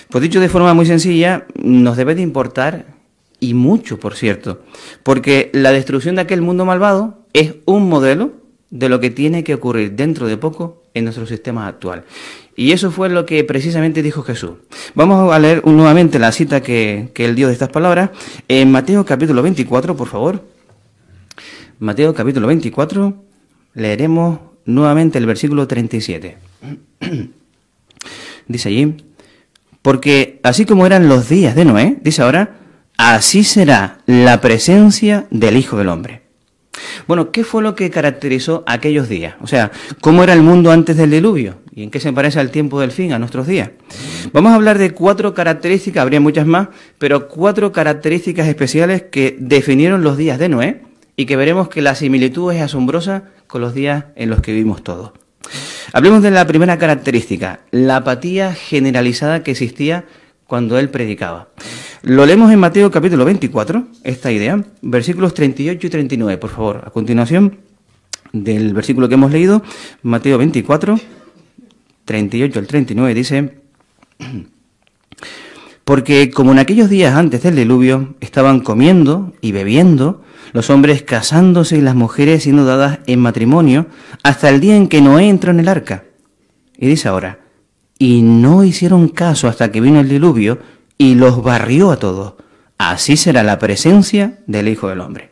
Pues 0.10 0.22
dicho 0.22 0.40
de 0.40 0.50
forma 0.50 0.74
muy 0.74 0.86
sencilla, 0.86 1.46
nos 1.56 1.98
debe 1.98 2.16
de 2.16 2.22
importar, 2.22 2.86
y 3.40 3.54
mucho 3.54 4.00
por 4.00 4.16
cierto, 4.16 4.62
porque 5.04 5.50
la 5.54 5.72
destrucción 5.72 6.16
de 6.16 6.22
aquel 6.22 6.42
mundo 6.42 6.66
malvado 6.66 7.26
es 7.34 7.56
un 7.66 7.90
modelo 7.90 8.34
de 8.70 8.90
lo 8.90 9.00
que 9.00 9.10
tiene 9.10 9.44
que 9.44 9.56
ocurrir 9.56 9.94
dentro 9.94 10.28
de 10.28 10.38
poco 10.38 10.84
en 10.94 11.06
nuestro 11.06 11.26
sistema 11.26 11.68
actual. 11.68 12.04
Y 12.56 12.74
eso 12.74 12.92
fue 12.92 13.10
lo 13.10 13.26
que 13.26 13.44
precisamente 13.44 14.04
dijo 14.04 14.24
Jesús. 14.24 14.52
Vamos 14.94 15.34
a 15.34 15.40
leer 15.40 15.66
nuevamente 15.66 16.20
la 16.20 16.32
cita 16.32 16.62
que, 16.62 17.10
que 17.14 17.26
él 17.26 17.36
dio 17.36 17.48
de 17.48 17.54
estas 17.54 17.70
palabras 17.70 18.12
en 18.48 18.72
Mateo 18.72 19.06
capítulo 19.06 19.42
24, 19.42 19.96
por 19.96 20.08
favor. 20.08 20.44
Mateo 21.80 22.14
capítulo 22.14 22.48
24, 22.48 23.16
leeremos 23.74 24.40
nuevamente 24.66 25.18
el 25.18 25.26
versículo 25.26 25.68
37. 25.68 26.38
Dice 28.48 28.70
allí, 28.70 28.96
porque 29.82 30.40
así 30.44 30.66
como 30.66 30.86
eran 30.86 31.08
los 31.08 31.30
días 31.30 31.56
de 31.56 31.66
Noé, 31.66 31.98
dice 32.02 32.22
ahora, 32.22 32.58
así 32.98 33.44
será 33.44 34.00
la 34.06 34.42
presencia 34.42 35.26
del 35.32 35.58
Hijo 35.58 35.78
del 35.78 35.90
Hombre. 35.90 36.22
Bueno, 37.08 37.32
¿qué 37.32 37.44
fue 37.44 37.64
lo 37.64 37.76
que 37.76 37.90
caracterizó 37.90 38.64
aquellos 38.68 39.10
días? 39.10 39.36
O 39.42 39.48
sea, 39.48 39.72
¿cómo 40.02 40.24
era 40.24 40.34
el 40.34 40.42
mundo 40.42 40.72
antes 40.72 40.98
del 40.98 41.12
diluvio? 41.12 41.58
¿Y 41.74 41.84
en 41.84 41.92
qué 41.92 42.00
se 42.00 42.14
parece 42.14 42.40
al 42.40 42.52
tiempo 42.52 42.80
del 42.80 42.92
fin, 42.92 43.14
a 43.14 43.20
nuestros 43.20 43.48
días? 43.48 43.72
Vamos 44.34 44.52
a 44.52 44.56
hablar 44.56 44.78
de 44.78 44.92
cuatro 44.92 45.34
características, 45.34 46.02
habría 46.02 46.20
muchas 46.20 46.46
más, 46.46 46.70
pero 46.98 47.28
cuatro 47.28 47.72
características 47.72 48.48
especiales 48.48 49.04
que 49.12 49.36
definieron 49.40 50.04
los 50.04 50.18
días 50.18 50.40
de 50.40 50.50
Noé 50.50 50.82
y 51.16 51.26
que 51.26 51.36
veremos 51.36 51.70
que 51.70 51.82
la 51.82 51.96
similitud 51.96 52.52
es 52.54 52.62
asombrosa 52.62 53.26
con 53.48 53.62
los 53.62 53.74
días 53.74 54.06
en 54.16 54.30
los 54.30 54.42
que 54.42 54.54
vivimos 54.54 54.84
todos. 54.84 55.12
Hablemos 55.94 56.24
de 56.24 56.32
la 56.32 56.48
primera 56.48 56.78
característica, 56.78 57.62
la 57.72 57.98
apatía 57.98 58.54
generalizada 58.54 59.44
que 59.44 59.52
existía 59.52 60.06
cuando 60.52 60.78
él 60.78 60.90
predicaba. 60.90 61.48
Lo 62.02 62.26
leemos 62.26 62.52
en 62.52 62.60
Mateo 62.60 62.92
capítulo 62.92 63.24
24, 63.24 63.88
esta 64.04 64.34
idea, 64.34 64.62
versículos 64.82 65.34
38 65.34 65.88
y 65.88 65.90
39, 65.90 66.38
por 66.40 66.50
favor. 66.50 66.84
A 66.86 66.90
continuación 66.90 67.60
del 68.34 68.74
versículo 68.74 69.08
que 69.08 69.14
hemos 69.14 69.32
leído, 69.32 69.64
Mateo 70.04 70.38
24, 70.38 71.00
38 72.04 72.60
al 72.60 72.68
39, 72.68 73.14
dice, 73.14 73.62
porque 75.86 76.32
como 76.32 76.52
en 76.52 76.60
aquellos 76.60 76.90
días 76.90 77.16
antes 77.16 77.44
del 77.44 77.56
diluvio 77.56 78.16
estaban 78.20 78.60
comiendo 78.60 79.32
y 79.40 79.54
bebiendo, 79.54 80.22
los 80.52 80.70
hombres 80.70 81.02
casándose 81.02 81.78
y 81.78 81.82
las 81.82 81.96
mujeres 81.96 82.44
siendo 82.44 82.66
dadas 82.66 83.00
en 83.08 83.22
matrimonio, 83.22 83.86
hasta 84.22 84.50
el 84.50 84.60
día 84.60 84.76
en 84.76 84.90
que 84.90 85.00
Noé 85.00 85.30
entró 85.30 85.52
en 85.52 85.62
el 85.62 85.70
arca. 85.70 86.04
Y 86.78 86.88
dice 86.88 87.08
ahora, 87.08 87.40
y 88.02 88.24
no 88.24 88.64
hicieron 88.64 89.10
caso 89.10 89.48
hasta 89.48 89.72
que 89.72 89.80
vino 89.80 90.00
el 90.00 90.10
diluvio 90.10 90.58
y 90.98 91.14
los 91.14 91.44
barrió 91.44 91.92
a 91.92 91.98
todos. 91.98 92.34
Así 92.80 93.16
será 93.16 93.44
la 93.44 93.60
presencia 93.60 94.40
del 94.48 94.70
Hijo 94.70 94.90
del 94.90 95.02
Hombre. 95.02 95.30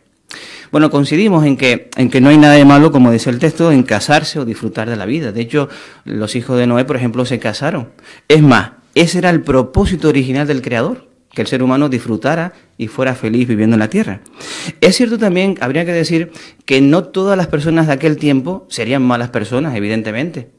Bueno, 0.72 0.92
coincidimos 0.92 1.48
en 1.48 1.58
que, 1.58 1.90
en 1.96 2.12
que 2.12 2.22
no 2.22 2.30
hay 2.30 2.38
nada 2.38 2.54
de 2.54 2.66
malo, 2.66 2.92
como 2.92 3.12
dice 3.12 3.32
el 3.32 3.40
texto, 3.40 3.72
en 3.72 3.82
casarse 3.82 4.38
o 4.38 4.46
disfrutar 4.46 4.88
de 4.88 4.98
la 4.98 5.08
vida. 5.08 5.32
De 5.32 5.42
hecho, 5.42 5.68
los 6.06 6.36
hijos 6.36 6.60
de 6.60 6.68
Noé, 6.68 6.86
por 6.86 6.96
ejemplo, 6.96 7.26
se 7.26 7.40
casaron. 7.40 7.90
Es 8.28 8.44
más, 8.44 8.74
ese 8.94 9.18
era 9.18 9.32
el 9.32 9.42
propósito 9.42 10.08
original 10.08 10.46
del 10.46 10.62
Creador, 10.62 11.08
que 11.32 11.42
el 11.42 11.48
ser 11.48 11.64
humano 11.64 11.90
disfrutara 11.90 12.54
y 12.78 12.86
fuera 12.86 13.16
feliz 13.16 13.48
viviendo 13.48 13.78
en 13.78 13.80
la 13.80 13.90
tierra. 13.90 14.22
Es 14.80 14.96
cierto 14.96 15.18
también, 15.18 15.58
habría 15.60 15.86
que 15.86 15.92
decir, 15.92 16.34
que 16.66 16.82
no 16.82 17.06
todas 17.06 17.36
las 17.36 17.48
personas 17.48 17.88
de 17.88 17.94
aquel 17.94 18.18
tiempo 18.18 18.68
serían 18.70 19.02
malas 19.02 19.30
personas, 19.30 19.76
evidentemente. 19.76 20.59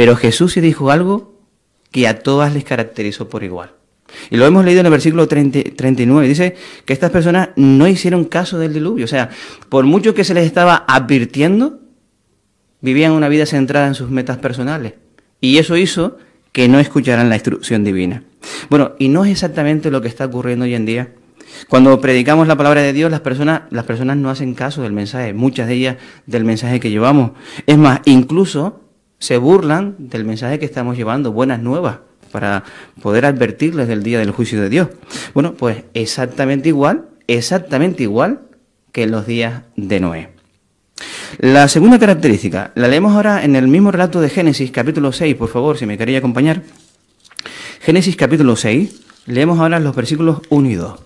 Pero 0.00 0.16
Jesús 0.16 0.54
sí 0.54 0.62
dijo 0.62 0.90
algo 0.90 1.34
que 1.92 2.08
a 2.08 2.20
todas 2.20 2.54
les 2.54 2.64
caracterizó 2.64 3.28
por 3.28 3.44
igual. 3.44 3.72
Y 4.30 4.38
lo 4.38 4.46
hemos 4.46 4.64
leído 4.64 4.80
en 4.80 4.86
el 4.86 4.92
versículo 4.92 5.28
39. 5.28 6.26
Dice 6.26 6.56
que 6.86 6.94
estas 6.94 7.10
personas 7.10 7.50
no 7.56 7.86
hicieron 7.86 8.24
caso 8.24 8.58
del 8.58 8.72
diluvio. 8.72 9.04
O 9.04 9.08
sea, 9.08 9.28
por 9.68 9.84
mucho 9.84 10.14
que 10.14 10.24
se 10.24 10.32
les 10.32 10.46
estaba 10.46 10.86
advirtiendo, 10.88 11.80
vivían 12.80 13.12
una 13.12 13.28
vida 13.28 13.44
centrada 13.44 13.88
en 13.88 13.94
sus 13.94 14.08
metas 14.08 14.38
personales. 14.38 14.94
Y 15.38 15.58
eso 15.58 15.76
hizo 15.76 16.16
que 16.52 16.66
no 16.66 16.80
escucharan 16.80 17.28
la 17.28 17.34
instrucción 17.34 17.84
divina. 17.84 18.22
Bueno, 18.70 18.92
y 18.98 19.08
no 19.08 19.26
es 19.26 19.30
exactamente 19.30 19.90
lo 19.90 20.00
que 20.00 20.08
está 20.08 20.24
ocurriendo 20.24 20.64
hoy 20.64 20.76
en 20.76 20.86
día. 20.86 21.12
Cuando 21.68 22.00
predicamos 22.00 22.48
la 22.48 22.56
palabra 22.56 22.80
de 22.80 22.94
Dios, 22.94 23.10
las 23.10 23.20
personas, 23.20 23.64
las 23.68 23.84
personas 23.84 24.16
no 24.16 24.30
hacen 24.30 24.54
caso 24.54 24.80
del 24.80 24.94
mensaje, 24.94 25.34
muchas 25.34 25.68
de 25.68 25.74
ellas 25.74 25.96
del 26.24 26.46
mensaje 26.46 26.80
que 26.80 26.88
llevamos. 26.88 27.32
Es 27.66 27.76
más, 27.76 28.00
incluso 28.06 28.79
se 29.20 29.36
burlan 29.36 29.94
del 29.98 30.24
mensaje 30.24 30.58
que 30.58 30.64
estamos 30.64 30.96
llevando, 30.96 31.32
buenas 31.32 31.60
nuevas, 31.60 31.98
para 32.32 32.64
poder 33.00 33.26
advertirles 33.26 33.86
del 33.86 34.02
día 34.02 34.18
del 34.18 34.32
juicio 34.32 34.60
de 34.60 34.68
Dios. 34.68 34.88
Bueno, 35.34 35.54
pues 35.54 35.84
exactamente 35.94 36.68
igual, 36.68 37.08
exactamente 37.28 38.02
igual 38.02 38.40
que 38.90 39.04
en 39.04 39.12
los 39.12 39.26
días 39.26 39.62
de 39.76 40.00
Noé. 40.00 40.30
La 41.38 41.68
segunda 41.68 41.98
característica, 41.98 42.72
la 42.74 42.88
leemos 42.88 43.14
ahora 43.14 43.44
en 43.44 43.54
el 43.54 43.68
mismo 43.68 43.92
relato 43.92 44.20
de 44.20 44.30
Génesis 44.30 44.72
capítulo 44.72 45.12
6, 45.12 45.36
por 45.36 45.48
favor, 45.48 45.78
si 45.78 45.86
me 45.86 45.96
quería 45.96 46.18
acompañar. 46.18 46.62
Génesis 47.80 48.16
capítulo 48.16 48.56
6, 48.56 49.02
leemos 49.26 49.60
ahora 49.60 49.78
los 49.78 49.94
versículos 49.94 50.40
1 50.48 50.70
y 50.70 50.74
2. 50.74 51.00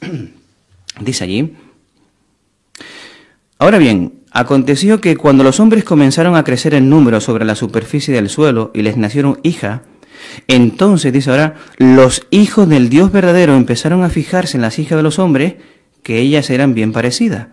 Dice 1.00 1.24
allí, 1.24 1.56
Ahora 3.60 3.76
bien, 3.76 4.19
aconteció 4.30 5.00
que 5.00 5.16
cuando 5.16 5.44
los 5.44 5.60
hombres 5.60 5.84
comenzaron 5.84 6.36
a 6.36 6.44
crecer 6.44 6.74
en 6.74 6.88
número 6.88 7.20
sobre 7.20 7.44
la 7.44 7.54
superficie 7.54 8.14
del 8.14 8.28
suelo 8.28 8.70
y 8.74 8.82
les 8.82 8.96
nacieron 8.96 9.40
hijas, 9.42 9.80
entonces, 10.46 11.12
dice 11.12 11.30
ahora, 11.30 11.56
los 11.78 12.26
hijos 12.30 12.68
del 12.68 12.88
Dios 12.88 13.12
verdadero 13.12 13.56
empezaron 13.56 14.04
a 14.04 14.10
fijarse 14.10 14.56
en 14.56 14.62
las 14.62 14.78
hijas 14.78 14.96
de 14.96 15.02
los 15.02 15.18
hombres, 15.18 15.54
que 16.02 16.18
ellas 16.18 16.50
eran 16.50 16.74
bien 16.74 16.92
parecidas, 16.92 17.48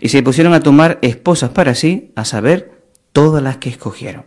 y 0.00 0.08
se 0.08 0.22
pusieron 0.22 0.54
a 0.54 0.60
tomar 0.60 0.98
esposas 1.02 1.50
para 1.50 1.74
sí, 1.74 2.12
a 2.14 2.24
saber, 2.24 2.72
todas 3.12 3.42
las 3.42 3.58
que 3.58 3.68
escogieron. 3.70 4.24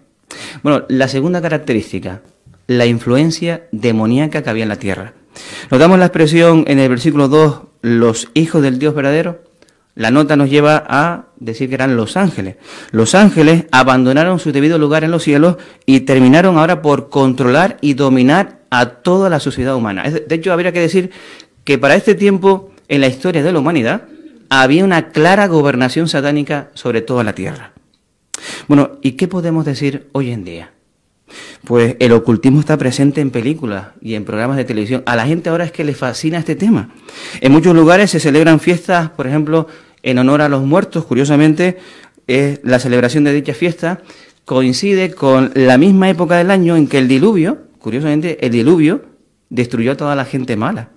Bueno, 0.63 0.85
la 0.89 1.07
segunda 1.07 1.41
característica, 1.41 2.21
la 2.67 2.85
influencia 2.85 3.67
demoníaca 3.71 4.43
que 4.43 4.49
había 4.49 4.63
en 4.63 4.69
la 4.69 4.79
tierra. 4.79 5.13
Notamos 5.69 5.99
la 5.99 6.05
expresión 6.05 6.65
en 6.67 6.79
el 6.79 6.89
versículo 6.89 7.27
2, 7.27 7.61
los 7.81 8.29
hijos 8.33 8.61
del 8.61 8.79
Dios 8.79 8.95
verdadero. 8.95 9.43
La 9.95 10.11
nota 10.11 10.35
nos 10.35 10.49
lleva 10.49 10.83
a 10.87 11.27
decir 11.37 11.69
que 11.69 11.75
eran 11.75 11.95
los 11.95 12.17
ángeles. 12.17 12.57
Los 12.91 13.15
ángeles 13.15 13.65
abandonaron 13.71 14.39
su 14.39 14.51
debido 14.51 14.77
lugar 14.77 15.05
en 15.05 15.11
los 15.11 15.23
cielos 15.23 15.55
y 15.85 16.01
terminaron 16.01 16.57
ahora 16.57 16.81
por 16.81 17.09
controlar 17.09 17.77
y 17.79 17.93
dominar 17.93 18.59
a 18.69 18.87
toda 18.87 19.29
la 19.29 19.39
sociedad 19.39 19.75
humana. 19.75 20.03
De 20.03 20.35
hecho, 20.35 20.51
habría 20.51 20.73
que 20.73 20.81
decir 20.81 21.11
que 21.63 21.77
para 21.77 21.95
este 21.95 22.13
tiempo 22.13 22.71
en 22.89 23.01
la 23.01 23.07
historia 23.07 23.41
de 23.41 23.53
la 23.53 23.59
humanidad 23.59 24.03
había 24.49 24.83
una 24.83 25.09
clara 25.09 25.47
gobernación 25.47 26.09
satánica 26.09 26.69
sobre 26.73 27.01
toda 27.01 27.23
la 27.23 27.33
tierra. 27.33 27.71
Bueno, 28.67 28.99
¿y 29.01 29.13
qué 29.13 29.29
podemos 29.29 29.63
decir 29.63 30.09
hoy 30.11 30.31
en 30.31 30.43
día? 30.43 30.71
Pues 31.63 31.95
el 31.99 32.11
ocultismo 32.11 32.59
está 32.59 32.77
presente 32.77 33.21
en 33.21 33.31
películas 33.31 33.87
y 34.01 34.13
en 34.13 34.25
programas 34.25 34.57
de 34.57 34.65
televisión. 34.65 35.03
A 35.05 35.15
la 35.15 35.25
gente 35.25 35.49
ahora 35.49 35.63
es 35.63 35.71
que 35.71 35.83
le 35.83 35.95
fascina 35.95 36.37
este 36.37 36.55
tema. 36.55 36.89
En 37.41 37.51
muchos 37.51 37.73
lugares 37.73 38.11
se 38.11 38.19
celebran 38.19 38.59
fiestas, 38.59 39.09
por 39.09 39.25
ejemplo, 39.25 39.67
en 40.05 40.19
honor 40.19 40.41
a 40.41 40.49
los 40.49 40.63
muertos. 40.63 41.03
Curiosamente, 41.03 41.77
la 42.27 42.79
celebración 42.79 43.25
de 43.25 43.33
dicha 43.33 43.53
fiesta 43.53 44.01
coincide 44.45 45.11
con 45.11 45.51
la 45.55 45.77
misma 45.77 46.09
época 46.09 46.37
del 46.37 46.51
año 46.51 46.77
en 46.77 46.87
que 46.87 46.99
el 46.99 47.07
diluvio, 47.07 47.63
curiosamente, 47.79 48.45
el 48.45 48.51
diluvio 48.51 49.03
destruyó 49.49 49.93
a 49.93 49.97
toda 49.97 50.15
la 50.15 50.25
gente 50.25 50.55
mala. 50.55 50.89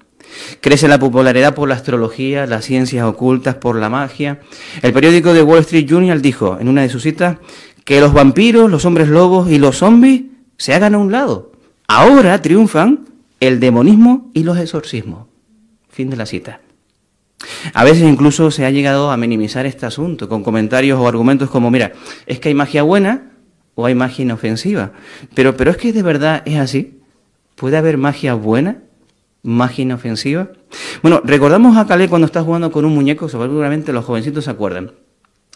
Crece 0.60 0.88
la 0.88 0.98
popularidad 0.98 1.54
por 1.54 1.70
la 1.70 1.74
astrología, 1.74 2.46
las 2.46 2.66
ciencias 2.66 3.04
ocultas, 3.06 3.54
por 3.54 3.76
la 3.76 3.88
magia. 3.88 4.40
El 4.82 4.92
periódico 4.92 5.32
de 5.32 5.42
Wall 5.42 5.60
Street 5.60 5.86
Journal 5.86 6.20
dijo 6.20 6.58
en 6.60 6.68
una 6.68 6.82
de 6.82 6.90
sus 6.90 7.02
citas 7.02 7.38
que 7.84 8.00
los 8.00 8.12
vampiros, 8.12 8.70
los 8.70 8.84
hombres 8.84 9.08
lobos 9.08 9.50
y 9.50 9.58
los 9.58 9.78
zombies 9.78 10.24
se 10.58 10.74
hagan 10.74 10.94
a 10.94 10.98
un 10.98 11.10
lado. 11.10 11.52
Ahora 11.86 12.42
triunfan 12.42 13.06
el 13.40 13.58
demonismo 13.58 14.30
y 14.34 14.44
los 14.44 14.58
exorcismos. 14.58 15.28
Fin 15.88 16.10
de 16.10 16.16
la 16.16 16.26
cita. 16.26 16.60
A 17.73 17.85
veces 17.85 18.02
incluso 18.02 18.50
se 18.50 18.66
ha 18.66 18.71
llegado 18.71 19.11
a 19.11 19.16
minimizar 19.16 19.66
este 19.66 19.87
asunto 19.87 20.28
con 20.28 20.42
comentarios 20.42 20.99
o 20.99 21.07
argumentos 21.07 21.50
como, 21.50 21.71
mira, 21.71 21.92
es 22.26 22.40
que 22.40 22.49
hay 22.49 22.54
magia 22.54 22.83
buena 22.83 23.33
o 23.75 23.87
hay 23.87 23.95
magia 23.95 24.25
inofensiva. 24.25 24.92
Pero, 25.35 25.57
pero 25.57 25.71
es 25.71 25.76
que 25.76 25.92
de 25.92 26.02
verdad 26.02 26.42
es 26.47 26.59
así. 26.59 27.00
¿Puede 27.54 27.76
haber 27.76 27.97
magia 27.97 28.35
buena? 28.35 28.83
¿Magia 29.42 29.83
inofensiva? 29.83 30.50
Bueno, 31.02 31.21
recordamos 31.25 31.76
a 31.76 31.87
Calé 31.87 32.09
cuando 32.09 32.26
está 32.26 32.42
jugando 32.42 32.73
con 32.73 32.85
un 32.85 32.95
muñeco, 32.95 33.28
seguramente 33.28 33.92
los 33.92 34.04
jovencitos 34.04 34.45
se 34.45 34.50
acuerdan 34.50 34.92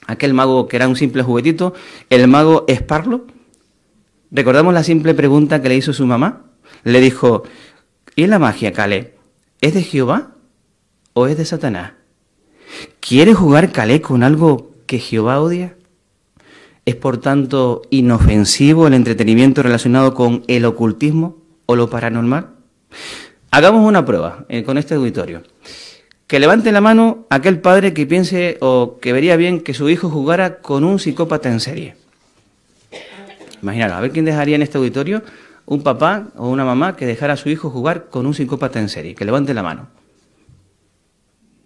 aquel 0.07 0.35
mago 0.35 0.69
que 0.69 0.77
era 0.77 0.89
un 0.89 0.97
simple 0.97 1.23
juguetito, 1.23 1.75
el 2.11 2.29
mago 2.29 2.65
Esparlo. 2.69 3.27
¿Recordamos 4.31 4.73
la 4.75 4.83
simple 4.83 5.15
pregunta 5.15 5.61
que 5.61 5.69
le 5.69 5.77
hizo 5.77 5.93
su 5.93 6.07
mamá? 6.07 6.47
Le 6.85 7.01
dijo, 7.01 7.43
¿y 8.17 8.27
la 8.27 8.39
magia, 8.39 8.73
Calé? 8.73 9.15
¿Es 9.61 9.75
de 9.75 9.83
Jehová 9.83 10.32
o 11.14 11.26
es 11.26 11.37
de 11.37 11.45
Satanás? 11.45 11.92
¿Quiere 13.00 13.35
jugar 13.35 13.73
Calé 13.73 14.00
con 14.00 14.23
algo 14.23 14.73
que 14.87 14.99
Jehová 14.99 15.40
odia? 15.40 15.76
¿Es 16.85 16.97
por 16.97 17.19
tanto 17.19 17.83
inofensivo 17.90 18.87
el 18.87 18.95
entretenimiento 18.95 19.62
relacionado 19.62 20.14
con 20.14 20.42
el 20.49 20.64
ocultismo 20.64 21.37
o 21.66 21.76
lo 21.76 21.88
paranormal? 21.88 22.50
Hagamos 23.50 23.87
una 23.87 24.04
prueba 24.04 24.45
eh, 24.49 24.64
con 24.64 24.78
este 24.78 24.95
auditorio. 24.95 25.42
Que 26.26 26.40
levante 26.40 26.73
la 26.73 26.81
mano 26.81 27.26
aquel 27.28 27.61
padre 27.61 27.92
que 27.92 28.07
piense 28.07 28.57
o 28.61 28.99
que 29.00 29.12
vería 29.12 29.37
bien 29.37 29.61
que 29.61 29.75
su 29.75 29.90
hijo 29.90 30.09
jugara 30.09 30.61
con 30.61 30.83
un 30.85 30.99
psicópata 30.99 31.50
en 31.50 31.61
serie. 31.61 31.97
Imaginaros, 33.62 33.97
a 33.97 34.00
ver 34.00 34.11
quién 34.11 34.25
dejaría 34.25 34.57
en 34.57 34.62
este 34.62 34.78
auditorio 34.78 35.23
un 35.66 35.83
papá 35.83 36.28
o 36.37 36.49
una 36.49 36.64
mamá 36.64 36.97
que 36.97 37.07
dejara 37.07 37.35
a 37.35 37.37
su 37.37 37.49
hijo 37.49 37.71
jugar 37.71 38.07
con 38.11 38.26
un 38.26 38.35
psicópata 38.35 38.81
en 38.81 38.88
serie. 38.88 39.14
Que 39.14 39.25
levante 39.25 39.54
la 39.54 39.62
mano. 39.62 39.88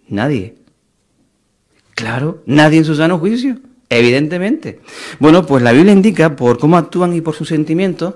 Nadie. 0.09 0.55
Claro, 1.95 2.43
nadie 2.45 2.79
en 2.79 2.85
su 2.85 2.95
sano 2.95 3.17
juicio. 3.19 3.57
Evidentemente. 3.89 4.79
Bueno, 5.19 5.45
pues 5.45 5.63
la 5.63 5.71
Biblia 5.71 5.93
indica 5.93 6.35
por 6.35 6.59
cómo 6.59 6.77
actúan 6.77 7.13
y 7.13 7.21
por 7.21 7.35
sus 7.35 7.47
sentimientos 7.47 8.15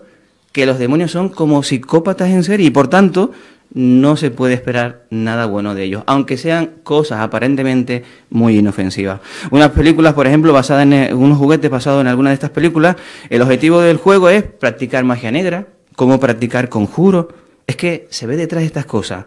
que 0.51 0.65
los 0.65 0.79
demonios 0.79 1.11
son 1.11 1.29
como 1.29 1.63
psicópatas 1.63 2.29
en 2.29 2.43
serie 2.43 2.67
y 2.67 2.71
por 2.71 2.89
tanto 2.89 3.31
no 3.73 4.17
se 4.17 4.31
puede 4.31 4.53
esperar 4.53 5.05
nada 5.09 5.45
bueno 5.45 5.73
de 5.75 5.83
ellos, 5.83 6.03
aunque 6.05 6.37
sean 6.37 6.71
cosas 6.83 7.21
aparentemente 7.21 8.03
muy 8.29 8.57
inofensivas. 8.57 9.21
Unas 9.49 9.71
películas, 9.71 10.13
por 10.13 10.27
ejemplo, 10.27 10.51
basadas 10.51 10.83
en 10.83 10.93
eh, 10.93 11.13
unos 11.13 11.37
juguetes 11.37 11.71
basados 11.71 12.01
en 12.01 12.07
alguna 12.07 12.31
de 12.31 12.33
estas 12.33 12.49
películas, 12.49 12.97
el 13.29 13.41
objetivo 13.41 13.79
del 13.79 13.95
juego 13.95 14.29
es 14.29 14.43
practicar 14.43 15.05
magia 15.05 15.31
negra, 15.31 15.67
cómo 15.95 16.19
practicar 16.19 16.67
conjuros. 16.67 17.27
Es 17.65 17.77
que 17.77 18.07
se 18.09 18.27
ve 18.27 18.35
detrás 18.35 18.61
de 18.61 18.67
estas 18.67 18.85
cosas 18.85 19.25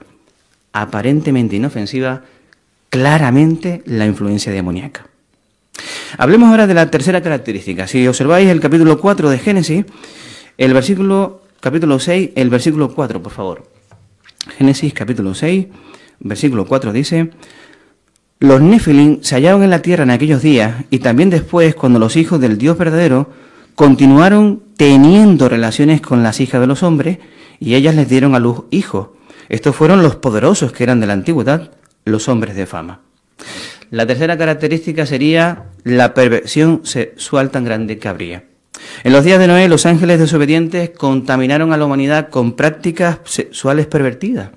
aparentemente 0.73 1.57
inofensivas 1.57 2.21
claramente 2.95 3.83
la 3.87 4.07
influencia 4.07 4.53
demoníaca. 4.53 5.09
Hablemos 6.17 6.49
ahora 6.49 6.69
de 6.69 6.75
la 6.75 6.93
tercera 6.93 7.21
característica. 7.21 7.89
Si 7.89 8.07
observáis 8.07 8.49
el 8.49 8.61
capítulo 8.61 9.01
4 9.01 9.31
de 9.31 9.39
Génesis, 9.41 9.85
el 10.57 10.73
versículo, 10.73 11.43
capítulo 11.59 11.99
6, 11.99 12.31
el 12.37 12.51
versículo 12.51 12.95
4, 12.95 13.21
por 13.21 13.33
favor. 13.33 13.69
Génesis 14.57 14.95
capítulo 14.95 15.35
6, 15.35 15.67
versículo 16.21 16.67
4 16.67 16.93
dice, 16.93 17.31
los 18.39 18.61
Nefilim 18.61 19.25
se 19.25 19.35
hallaron 19.35 19.65
en 19.65 19.71
la 19.71 19.83
tierra 19.83 20.05
en 20.05 20.11
aquellos 20.11 20.41
días 20.41 20.85
y 20.89 21.01
también 21.01 21.31
después 21.31 21.75
cuando 21.75 21.99
los 21.99 22.15
hijos 22.15 22.41
del 22.41 22.59
Dios 22.59 22.79
verdadero 22.79 23.29
continuaron 23.75 24.63
teniendo 24.77 25.49
relaciones 25.49 26.01
con 26.01 26.23
las 26.23 26.41
hijas 26.41 26.61
de 26.61 26.69
los 26.69 26.85
hombres 26.85 27.19
y 27.59 27.75
ellas 27.75 27.97
les 27.97 28.09
dieron 28.09 28.37
a 28.37 28.39
luz 28.39 28.67
hijos. 28.71 29.09
Estos 29.49 29.75
fueron 29.75 30.05
los 30.05 30.15
poderosos 30.15 30.71
que 30.71 30.85
eran 30.85 31.01
de 31.01 31.09
la 31.09 31.15
antigüedad, 31.15 31.73
los 32.05 32.29
hombres 32.29 32.57
de 32.57 32.67
fama. 32.67 33.01
La 33.91 34.07
tercera 34.07 34.37
característica 34.37 35.07
sería 35.07 35.67
la 35.85 36.15
perversión 36.15 36.81
sexual 36.85 37.51
tan 37.51 37.65
grande 37.65 37.99
que 37.99 38.09
habría. 38.09 38.45
En 39.03 39.13
los 39.13 39.25
días 39.25 39.39
de 39.39 39.47
Noé, 39.47 39.69
los 39.69 39.87
ángeles 39.87 40.19
desobedientes 40.19 40.91
contaminaron 40.91 41.73
a 41.73 41.77
la 41.77 41.85
humanidad 41.85 42.29
con 42.29 42.55
prácticas 42.55 43.19
sexuales 43.25 43.87
pervertidas. 43.87 44.51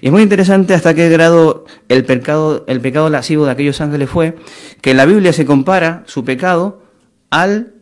Y 0.00 0.06
es 0.06 0.12
muy 0.12 0.22
interesante 0.22 0.74
hasta 0.74 0.94
qué 0.94 1.08
grado 1.08 1.66
el 1.88 2.04
pecado, 2.04 2.64
el 2.68 2.80
pecado 2.80 3.10
lascivo 3.10 3.46
de 3.46 3.52
aquellos 3.52 3.80
ángeles 3.80 4.08
fue 4.08 4.36
que 4.80 4.92
en 4.92 4.96
la 4.96 5.06
Biblia 5.06 5.32
se 5.32 5.44
compara 5.44 6.04
su 6.06 6.24
pecado 6.24 6.82
al, 7.30 7.74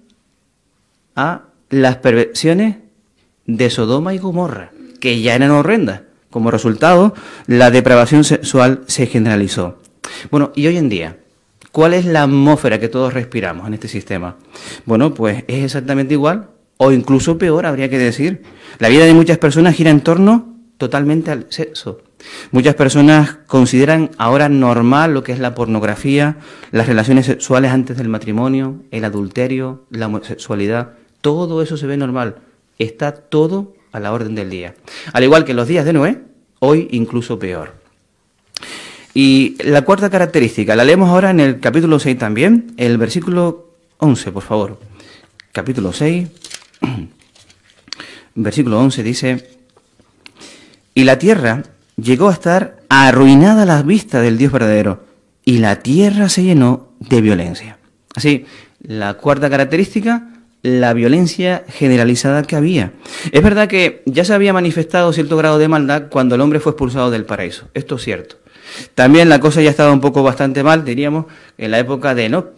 a 1.15 1.45
las 1.69 1.97
perversiones 1.97 2.77
de 3.47 3.71
Sodoma 3.71 4.15
y 4.15 4.19
Gomorra, 4.19 4.73
que 5.01 5.21
ya 5.21 5.35
eran 5.35 5.51
horrendas. 5.51 6.03
Como 6.37 6.51
resultado, 6.51 7.15
la 7.47 7.71
depravación 7.71 8.23
sexual 8.23 8.83
se 8.89 9.07
generalizó. 9.07 9.79
Bueno, 10.31 10.53
y 10.55 10.67
hoy 10.67 10.77
en 10.77 10.91
día, 10.91 11.17
¿cuál 11.73 11.95
es 11.95 12.05
la 12.05 12.25
atmósfera 12.25 12.79
que 12.79 12.91
todos 12.91 13.15
respiramos 13.15 13.67
en 13.67 13.73
este 13.73 13.89
sistema? 13.89 14.37
Bueno, 14.85 15.15
pues 15.15 15.45
es 15.49 15.65
exactamente 15.65 16.13
igual, 16.13 16.51
o 16.77 16.93
incluso 16.93 17.39
peor, 17.39 17.65
habría 17.65 17.89
que 17.89 17.97
decir. 17.97 18.43
La 18.79 18.91
vida 18.91 19.07
de 19.07 19.15
muchas 19.15 19.39
personas 19.39 19.77
gira 19.77 19.89
en 19.89 20.03
torno 20.03 20.59
totalmente 20.77 21.31
al 21.31 21.47
sexo. 21.49 22.03
Muchas 22.51 22.75
personas 22.75 23.39
consideran 23.47 24.11
ahora 24.19 24.51
normal 24.51 25.15
lo 25.15 25.23
que 25.23 25.33
es 25.33 25.39
la 25.39 25.55
pornografía, 25.55 26.37
las 26.71 26.87
relaciones 26.87 27.25
sexuales 27.25 27.71
antes 27.71 27.97
del 27.97 28.11
matrimonio, 28.11 28.83
el 28.91 29.07
adulterio, 29.07 29.87
la 29.89 30.05
homosexualidad. 30.05 30.99
Todo 31.23 31.63
eso 31.63 31.79
se 31.79 31.87
ve 31.87 31.97
normal. 31.97 32.37
Está 32.79 33.13
todo 33.13 33.73
a 33.97 34.01
la 34.01 34.13
orden 34.13 34.35
del 34.35 34.51
día. 34.51 34.75
Al 35.15 35.25
igual 35.25 35.47
que 35.47 35.55
los 35.55 35.67
días 35.67 35.87
de 35.87 35.95
Noé, 35.95 36.26
hoy 36.61 36.89
incluso 36.93 37.39
peor. 37.39 37.75
Y 39.15 39.57
la 39.65 39.83
cuarta 39.83 40.11
característica, 40.11 40.77
la 40.77 40.85
leemos 40.85 41.09
ahora 41.09 41.31
en 41.31 41.41
el 41.41 41.61
capítulo 41.61 41.99
6 41.99 42.19
también, 42.19 42.75
el 42.77 42.99
versículo 42.99 43.71
11, 43.99 44.31
por 44.33 44.43
favor. 44.43 44.79
Capítulo 45.53 45.93
6, 45.93 46.29
versículo 48.35 48.79
11 48.79 49.03
dice, 49.03 49.49
y 50.95 51.05
la 51.05 51.19
tierra 51.19 51.63
llegó 51.97 52.29
a 52.29 52.35
estar 52.35 52.83
arruinada 52.89 53.63
a 53.63 53.67
la 53.67 53.83
vista 53.83 54.21
del 54.21 54.37
Dios 54.37 54.53
verdadero, 54.53 55.05
y 55.45 55.59
la 55.59 55.77
tierra 55.77 56.29
se 56.29 56.43
llenó 56.43 56.89
de 57.01 57.21
violencia. 57.23 57.79
Así, 58.15 58.45
la 58.83 59.15
cuarta 59.15 59.49
característica, 59.49 60.36
la 60.67 60.95
violencia 60.95 61.65
generalizada 61.69 62.43
que 62.43 62.57
había. 62.57 62.93
Es 63.31 63.41
verdad 63.41 63.69
que 63.69 64.03
ya 64.05 64.25
se 64.25 64.35
había 64.35 64.53
manifestado 64.53 65.13
cierto 65.13 65.37
grado 65.37 65.59
de 65.59 65.69
maldad 65.69 66.09
cuando 66.11 66.35
el 66.35 66.41
hombre 66.41 66.59
fue 66.59 66.73
expulsado 66.73 67.13
del 67.13 67.25
paraíso. 67.25 67.69
Esto 67.73 67.95
es 67.95 68.03
cierto. 68.03 68.37
También 68.97 69.29
la 69.29 69.39
cosa 69.39 69.63
ya 69.63 69.71
estaba 69.71 69.93
un 69.93 70.01
poco 70.01 70.25
bastante 70.25 70.65
mal, 70.65 70.85
diríamos, 70.85 71.27
en 71.57 71.71
la 71.71 71.79
época 71.79 72.17
de 72.17 72.25
Enoch. 72.25 72.49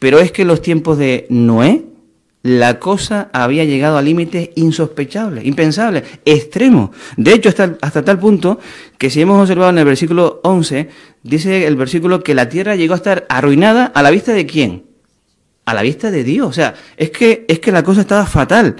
Pero 0.00 0.18
es 0.18 0.32
que 0.32 0.42
en 0.42 0.48
los 0.48 0.62
tiempos 0.62 0.98
de 0.98 1.26
Noé, 1.28 1.84
la 2.42 2.80
cosa 2.80 3.30
había 3.32 3.64
llegado 3.64 3.98
a 3.98 4.02
límites 4.02 4.50
insospechables, 4.56 5.46
impensables, 5.46 6.02
extremos. 6.24 6.90
De 7.16 7.34
hecho, 7.34 7.50
hasta, 7.50 7.76
hasta 7.80 8.04
tal 8.04 8.18
punto 8.18 8.58
que 8.96 9.10
si 9.10 9.20
hemos 9.20 9.40
observado 9.40 9.70
en 9.70 9.78
el 9.78 9.84
versículo 9.84 10.40
11, 10.42 10.88
dice 11.22 11.68
el 11.68 11.76
versículo 11.76 12.24
que 12.24 12.34
la 12.34 12.48
tierra 12.48 12.74
llegó 12.74 12.94
a 12.94 12.96
estar 12.96 13.26
arruinada 13.28 13.86
a 13.86 14.02
la 14.02 14.10
vista 14.10 14.32
de 14.32 14.44
quién? 14.44 14.87
A 15.68 15.74
la 15.74 15.82
vista 15.82 16.10
de 16.10 16.24
Dios. 16.24 16.48
O 16.48 16.52
sea, 16.52 16.74
es 16.96 17.10
que, 17.10 17.44
es 17.46 17.58
que 17.58 17.72
la 17.72 17.82
cosa 17.82 18.00
estaba 18.00 18.24
fatal. 18.24 18.76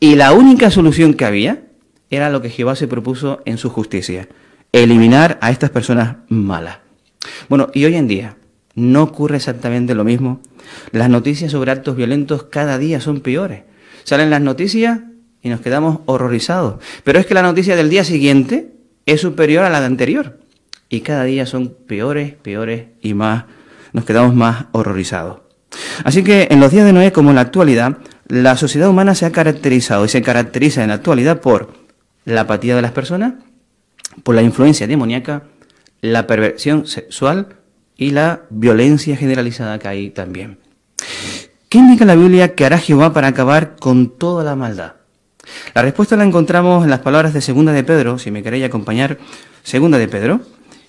Y 0.00 0.16
la 0.16 0.32
única 0.32 0.72
solución 0.72 1.14
que 1.14 1.24
había 1.24 1.62
era 2.10 2.30
lo 2.30 2.42
que 2.42 2.50
Jehová 2.50 2.74
se 2.74 2.88
propuso 2.88 3.42
en 3.44 3.58
su 3.58 3.70
justicia, 3.70 4.28
eliminar 4.72 5.38
a 5.40 5.52
estas 5.52 5.70
personas 5.70 6.16
malas. 6.26 6.78
Bueno, 7.48 7.68
y 7.72 7.84
hoy 7.84 7.94
en 7.94 8.08
día, 8.08 8.34
¿no 8.74 9.04
ocurre 9.04 9.36
exactamente 9.36 9.94
lo 9.94 10.02
mismo? 10.02 10.40
Las 10.90 11.08
noticias 11.08 11.52
sobre 11.52 11.70
actos 11.70 11.94
violentos 11.94 12.42
cada 12.42 12.76
día 12.76 13.00
son 13.00 13.20
peores. 13.20 13.62
Salen 14.02 14.28
las 14.28 14.40
noticias 14.40 14.98
y 15.42 15.48
nos 15.48 15.60
quedamos 15.60 16.00
horrorizados. 16.06 16.82
Pero 17.04 17.20
es 17.20 17.26
que 17.26 17.34
la 17.34 17.42
noticia 17.42 17.76
del 17.76 17.88
día 17.88 18.02
siguiente 18.02 18.72
es 19.06 19.20
superior 19.20 19.64
a 19.64 19.70
la 19.70 19.78
de 19.78 19.86
anterior. 19.86 20.40
Y 20.88 21.02
cada 21.02 21.22
día 21.22 21.46
son 21.46 21.76
peores, 21.86 22.34
peores 22.34 22.86
y 23.00 23.14
más, 23.14 23.44
nos 23.92 24.04
quedamos 24.04 24.34
más 24.34 24.66
horrorizados. 24.72 25.41
Así 26.04 26.22
que 26.22 26.48
en 26.50 26.60
los 26.60 26.70
días 26.70 26.84
de 26.84 26.92
Noé, 26.92 27.12
como 27.12 27.30
en 27.30 27.36
la 27.36 27.42
actualidad, 27.42 27.98
la 28.28 28.56
sociedad 28.56 28.88
humana 28.88 29.14
se 29.14 29.26
ha 29.26 29.32
caracterizado 29.32 30.04
y 30.04 30.08
se 30.08 30.22
caracteriza 30.22 30.82
en 30.82 30.88
la 30.88 30.94
actualidad 30.94 31.40
por 31.40 31.72
la 32.24 32.42
apatía 32.42 32.76
de 32.76 32.82
las 32.82 32.92
personas, 32.92 33.34
por 34.22 34.34
la 34.34 34.42
influencia 34.42 34.86
demoníaca, 34.86 35.44
la 36.00 36.26
perversión 36.26 36.86
sexual 36.86 37.56
y 37.96 38.10
la 38.10 38.42
violencia 38.50 39.16
generalizada 39.16 39.78
que 39.78 39.88
hay 39.88 40.10
también. 40.10 40.58
¿Qué 41.68 41.78
indica 41.78 42.04
la 42.04 42.16
Biblia 42.16 42.54
que 42.54 42.66
hará 42.66 42.78
Jehová 42.78 43.12
para 43.12 43.28
acabar 43.28 43.76
con 43.78 44.18
toda 44.18 44.44
la 44.44 44.56
maldad? 44.56 44.94
La 45.74 45.82
respuesta 45.82 46.16
la 46.16 46.24
encontramos 46.24 46.84
en 46.84 46.90
las 46.90 47.00
palabras 47.00 47.32
de 47.32 47.40
Segunda 47.40 47.72
de 47.72 47.84
Pedro, 47.84 48.18
si 48.18 48.30
me 48.30 48.42
queréis 48.42 48.64
acompañar, 48.64 49.18
Segunda 49.62 49.98
de 49.98 50.08
Pedro, 50.08 50.40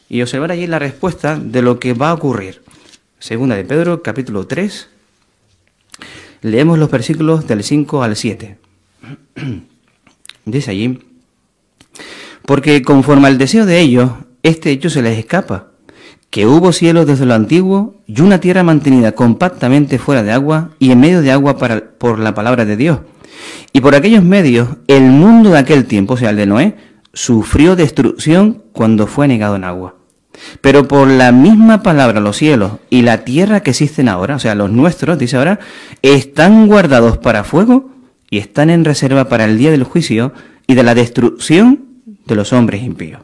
y 0.09 0.21
observar 0.21 0.51
allí 0.51 0.67
la 0.67 0.79
respuesta 0.79 1.39
de 1.39 1.61
lo 1.61 1.79
que 1.79 1.93
va 1.93 2.09
a 2.09 2.13
ocurrir. 2.13 2.62
Segunda 3.23 3.55
de 3.55 3.63
Pedro, 3.63 4.03
capítulo 4.03 4.47
3. 4.47 4.89
Leemos 6.41 6.77
los 6.77 6.91
versículos 6.91 7.47
del 7.47 7.63
5 7.63 8.03
al 8.03 8.17
7. 8.17 8.57
Dice 10.45 10.71
allí, 10.71 10.99
porque 12.45 12.81
conforme 12.81 13.29
al 13.29 13.37
deseo 13.37 13.65
de 13.65 13.79
ellos, 13.79 14.11
este 14.43 14.71
hecho 14.71 14.89
se 14.89 15.01
les 15.01 15.17
escapa, 15.17 15.69
que 16.31 16.45
hubo 16.45 16.73
cielo 16.73 17.05
desde 17.05 17.25
lo 17.25 17.33
antiguo 17.33 17.95
y 18.07 18.19
una 18.19 18.41
tierra 18.41 18.63
mantenida 18.63 19.13
compactamente 19.13 19.99
fuera 19.99 20.21
de 20.21 20.33
agua 20.33 20.71
y 20.77 20.91
en 20.91 20.99
medio 20.99 21.21
de 21.21 21.31
agua 21.31 21.57
para, 21.57 21.91
por 21.91 22.19
la 22.19 22.33
palabra 22.33 22.65
de 22.65 22.75
Dios. 22.75 22.99
Y 23.71 23.79
por 23.79 23.95
aquellos 23.95 24.25
medios, 24.25 24.67
el 24.87 25.03
mundo 25.03 25.51
de 25.51 25.59
aquel 25.59 25.85
tiempo, 25.85 26.15
o 26.15 26.17
sea, 26.17 26.31
el 26.31 26.35
de 26.35 26.45
Noé, 26.45 26.75
sufrió 27.13 27.77
destrucción 27.77 28.63
cuando 28.73 29.07
fue 29.07 29.29
negado 29.29 29.55
en 29.55 29.63
agua. 29.63 30.02
Pero 30.61 30.87
por 30.87 31.07
la 31.07 31.31
misma 31.31 31.83
palabra 31.83 32.19
los 32.19 32.37
cielos 32.37 32.73
y 32.89 33.01
la 33.01 33.23
tierra 33.23 33.61
que 33.61 33.71
existen 33.71 34.09
ahora, 34.09 34.35
o 34.35 34.39
sea, 34.39 34.55
los 34.55 34.71
nuestros, 34.71 35.17
dice 35.17 35.37
ahora, 35.37 35.59
están 36.01 36.67
guardados 36.67 37.17
para 37.17 37.43
fuego 37.43 37.91
y 38.29 38.39
están 38.39 38.69
en 38.69 38.85
reserva 38.85 39.29
para 39.29 39.45
el 39.45 39.57
día 39.57 39.71
del 39.71 39.83
juicio 39.83 40.33
y 40.67 40.75
de 40.75 40.83
la 40.83 40.95
destrucción 40.95 41.85
de 42.25 42.35
los 42.35 42.53
hombres 42.53 42.81
impíos. 42.81 43.21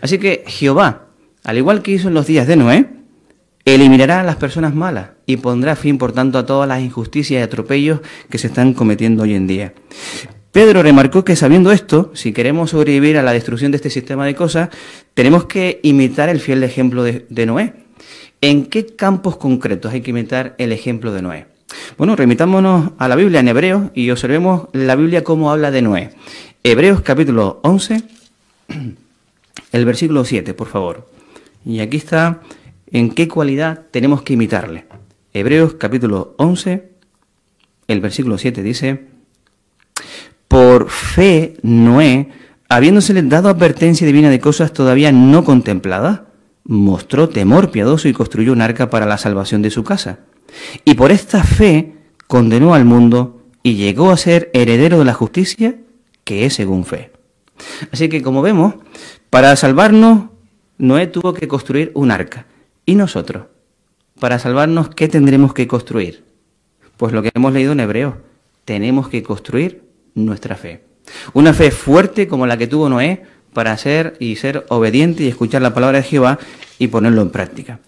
Así 0.00 0.18
que 0.18 0.44
Jehová, 0.46 1.06
al 1.44 1.58
igual 1.58 1.82
que 1.82 1.92
hizo 1.92 2.08
en 2.08 2.14
los 2.14 2.26
días 2.26 2.46
de 2.46 2.56
Noé, 2.56 2.86
eliminará 3.64 4.20
a 4.20 4.24
las 4.24 4.36
personas 4.36 4.74
malas 4.74 5.10
y 5.26 5.36
pondrá 5.36 5.76
fin, 5.76 5.98
por 5.98 6.12
tanto, 6.12 6.38
a 6.38 6.46
todas 6.46 6.68
las 6.68 6.80
injusticias 6.80 7.40
y 7.40 7.42
atropellos 7.42 8.00
que 8.30 8.38
se 8.38 8.46
están 8.46 8.72
cometiendo 8.72 9.24
hoy 9.24 9.34
en 9.34 9.46
día. 9.46 9.74
Pedro 10.58 10.82
remarcó 10.82 11.24
que 11.24 11.36
sabiendo 11.36 11.70
esto, 11.70 12.10
si 12.14 12.32
queremos 12.32 12.70
sobrevivir 12.70 13.16
a 13.16 13.22
la 13.22 13.32
destrucción 13.32 13.70
de 13.70 13.76
este 13.76 13.90
sistema 13.90 14.26
de 14.26 14.34
cosas, 14.34 14.70
tenemos 15.14 15.44
que 15.44 15.78
imitar 15.84 16.28
el 16.30 16.40
fiel 16.40 16.64
ejemplo 16.64 17.04
de, 17.04 17.46
Noé. 17.46 17.74
¿En 18.40 18.66
qué 18.66 18.84
campos 18.84 19.36
concretos 19.36 19.92
hay 19.92 20.00
que 20.00 20.10
imitar 20.10 20.56
el 20.58 20.72
ejemplo 20.72 21.12
de 21.12 21.22
Noé? 21.22 21.46
Bueno, 21.96 22.16
remitámonos 22.16 22.90
a 22.98 23.06
la 23.06 23.14
Biblia 23.14 23.38
en 23.38 23.46
Hebreos 23.46 23.82
y 23.94 24.10
observemos 24.10 24.66
la 24.72 24.96
Biblia 24.96 25.22
cómo 25.22 25.52
habla 25.52 25.70
de 25.70 25.80
Noé. 25.80 26.10
Hebreos 26.64 27.02
capítulo 27.02 27.60
11, 27.62 28.02
el 29.70 29.84
versículo 29.84 30.24
7, 30.24 30.54
por 30.54 30.66
favor. 30.66 31.08
Y 31.64 31.78
aquí 31.78 31.98
está 31.98 32.40
en 32.90 33.10
qué 33.10 33.28
cualidad 33.28 33.82
tenemos 33.92 34.22
que 34.22 34.32
imitarle. 34.32 34.86
Hebreos 35.32 35.74
capítulo 35.74 36.34
11, 36.36 36.88
el 37.86 38.00
versículo 38.00 38.38
7 38.38 38.64
dice, 38.64 39.17
por 40.48 40.90
fe 40.90 41.56
Noé, 41.62 42.30
habiéndosele 42.68 43.22
dado 43.22 43.48
advertencia 43.48 44.06
divina 44.06 44.30
de 44.30 44.40
cosas 44.40 44.72
todavía 44.72 45.12
no 45.12 45.44
contempladas, 45.44 46.22
mostró 46.64 47.28
temor 47.28 47.70
piadoso 47.70 48.08
y 48.08 48.12
construyó 48.12 48.52
un 48.52 48.62
arca 48.62 48.90
para 48.90 49.06
la 49.06 49.18
salvación 49.18 49.62
de 49.62 49.70
su 49.70 49.84
casa. 49.84 50.20
Y 50.84 50.94
por 50.94 51.12
esta 51.12 51.44
fe 51.44 51.94
condenó 52.26 52.74
al 52.74 52.84
mundo 52.84 53.42
y 53.62 53.74
llegó 53.74 54.10
a 54.10 54.16
ser 54.16 54.50
heredero 54.54 54.98
de 54.98 55.04
la 55.04 55.14
justicia 55.14 55.76
que 56.24 56.46
es 56.46 56.54
según 56.54 56.84
fe. 56.84 57.12
Así 57.92 58.08
que 58.08 58.22
como 58.22 58.42
vemos, 58.42 58.74
para 59.30 59.54
salvarnos, 59.56 60.30
Noé 60.78 61.06
tuvo 61.06 61.34
que 61.34 61.48
construir 61.48 61.90
un 61.94 62.10
arca. 62.10 62.46
¿Y 62.86 62.94
nosotros? 62.94 63.44
para 64.18 64.38
salvarnos, 64.38 64.90
¿qué 64.90 65.08
tendremos 65.08 65.54
que 65.54 65.68
construir? 65.68 66.24
Pues 66.96 67.12
lo 67.12 67.22
que 67.22 67.30
hemos 67.34 67.52
leído 67.52 67.72
en 67.72 67.80
hebreo, 67.80 68.18
tenemos 68.64 69.08
que 69.08 69.22
construir 69.22 69.82
nuestra 70.24 70.56
fe. 70.56 70.82
Una 71.32 71.54
fe 71.54 71.70
fuerte 71.70 72.28
como 72.28 72.46
la 72.46 72.56
que 72.56 72.66
tuvo 72.66 72.88
Noé 72.88 73.22
para 73.52 73.76
ser 73.76 74.16
y 74.20 74.36
ser 74.36 74.66
obediente 74.68 75.24
y 75.24 75.28
escuchar 75.28 75.62
la 75.62 75.74
palabra 75.74 75.98
de 75.98 76.04
Jehová 76.04 76.38
y 76.78 76.88
ponerlo 76.88 77.22
en 77.22 77.30
práctica. 77.30 77.80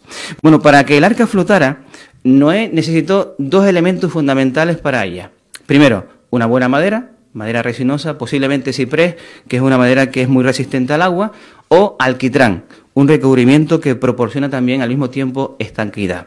Bueno, 0.42 0.60
para 0.60 0.84
que 0.84 0.98
el 0.98 1.04
arca 1.04 1.26
flotara, 1.26 1.84
Noé 2.24 2.70
necesitó 2.72 3.34
dos 3.38 3.66
elementos 3.66 4.12
fundamentales 4.12 4.78
para 4.78 5.04
ella. 5.04 5.30
Primero, 5.66 6.06
una 6.30 6.46
buena 6.46 6.68
madera, 6.68 7.12
madera 7.32 7.62
resinosa, 7.62 8.18
posiblemente 8.18 8.72
ciprés, 8.72 9.16
que 9.48 9.56
es 9.56 9.62
una 9.62 9.78
madera 9.78 10.10
que 10.10 10.22
es 10.22 10.28
muy 10.28 10.42
resistente 10.42 10.92
al 10.92 11.02
agua, 11.02 11.32
o 11.68 11.96
alquitrán, 11.98 12.64
un 12.94 13.06
recubrimiento 13.06 13.80
que 13.80 13.94
proporciona 13.94 14.50
también 14.50 14.82
al 14.82 14.88
mismo 14.88 15.10
tiempo 15.10 15.56
estanquidad. 15.58 16.26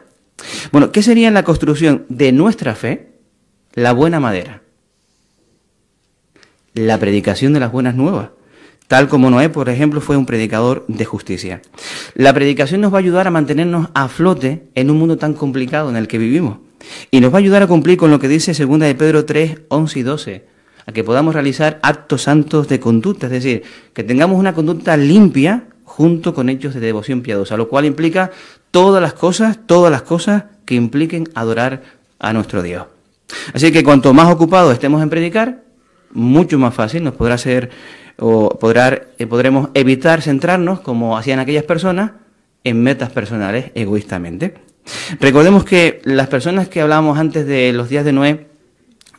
Bueno, 0.72 0.90
¿qué 0.90 1.02
sería 1.02 1.30
la 1.30 1.44
construcción 1.44 2.06
de 2.08 2.32
nuestra 2.32 2.74
fe? 2.74 3.10
La 3.74 3.92
buena 3.92 4.20
madera. 4.20 4.63
La 6.74 6.98
predicación 6.98 7.52
de 7.52 7.60
las 7.60 7.72
buenas 7.72 7.94
nuevas 7.94 8.28
tal 8.88 9.08
como 9.08 9.30
Noé, 9.30 9.48
por 9.48 9.68
ejemplo, 9.68 10.00
fue 10.00 10.16
un 10.16 10.26
predicador 10.26 10.84
de 10.88 11.04
justicia. 11.04 11.62
La 12.14 12.32
predicación 12.32 12.80
nos 12.80 12.92
va 12.92 12.98
a 12.98 13.00
ayudar 13.00 13.26
a 13.26 13.30
mantenernos 13.30 13.88
a 13.94 14.08
flote 14.08 14.68
en 14.74 14.90
un 14.90 14.98
mundo 14.98 15.16
tan 15.16 15.34
complicado 15.34 15.90
en 15.90 15.96
el 15.96 16.08
que 16.08 16.18
vivimos. 16.18 16.58
Y 17.10 17.20
nos 17.20 17.32
va 17.32 17.38
a 17.38 17.40
ayudar 17.40 17.62
a 17.62 17.66
cumplir 17.66 17.96
con 17.96 18.10
lo 18.10 18.18
que 18.18 18.28
dice 18.28 18.52
2 18.52 18.78
de 18.78 18.94
Pedro 18.94 19.24
3, 19.24 19.62
11 19.68 19.98
y 19.98 20.02
12, 20.02 20.44
a 20.86 20.92
que 20.92 21.02
podamos 21.02 21.34
realizar 21.34 21.80
actos 21.82 22.22
santos 22.22 22.68
de 22.68 22.78
conducta, 22.78 23.26
es 23.26 23.32
decir, 23.32 23.62
que 23.94 24.04
tengamos 24.04 24.38
una 24.38 24.54
conducta 24.54 24.96
limpia 24.96 25.64
junto 25.84 26.34
con 26.34 26.50
hechos 26.50 26.74
de 26.74 26.80
devoción 26.80 27.22
piadosa, 27.22 27.56
lo 27.56 27.68
cual 27.68 27.86
implica 27.86 28.30
todas 28.70 29.00
las 29.00 29.14
cosas, 29.14 29.58
todas 29.66 29.90
las 29.90 30.02
cosas 30.02 30.44
que 30.66 30.74
impliquen 30.74 31.28
adorar 31.34 31.82
a 32.18 32.32
nuestro 32.34 32.62
Dios. 32.62 32.84
Así 33.54 33.72
que 33.72 33.82
cuanto 33.82 34.12
más 34.12 34.30
ocupados 34.30 34.72
estemos 34.74 35.02
en 35.02 35.08
predicar, 35.08 35.63
mucho 36.14 36.58
más 36.58 36.74
fácil 36.74 37.04
nos 37.04 37.14
podrá 37.14 37.36
ser 37.36 37.70
o 38.18 38.58
eh, 39.18 39.26
podremos 39.26 39.68
evitar 39.74 40.22
centrarnos, 40.22 40.80
como 40.80 41.18
hacían 41.18 41.40
aquellas 41.40 41.64
personas, 41.64 42.12
en 42.62 42.82
metas 42.82 43.10
personales 43.10 43.72
egoístamente. 43.74 44.54
Recordemos 45.20 45.64
que 45.64 46.00
las 46.04 46.28
personas 46.28 46.68
que 46.68 46.80
hablábamos 46.80 47.18
antes 47.18 47.46
de 47.46 47.72
los 47.72 47.88
días 47.88 48.04
de 48.04 48.12
Noé, 48.12 48.46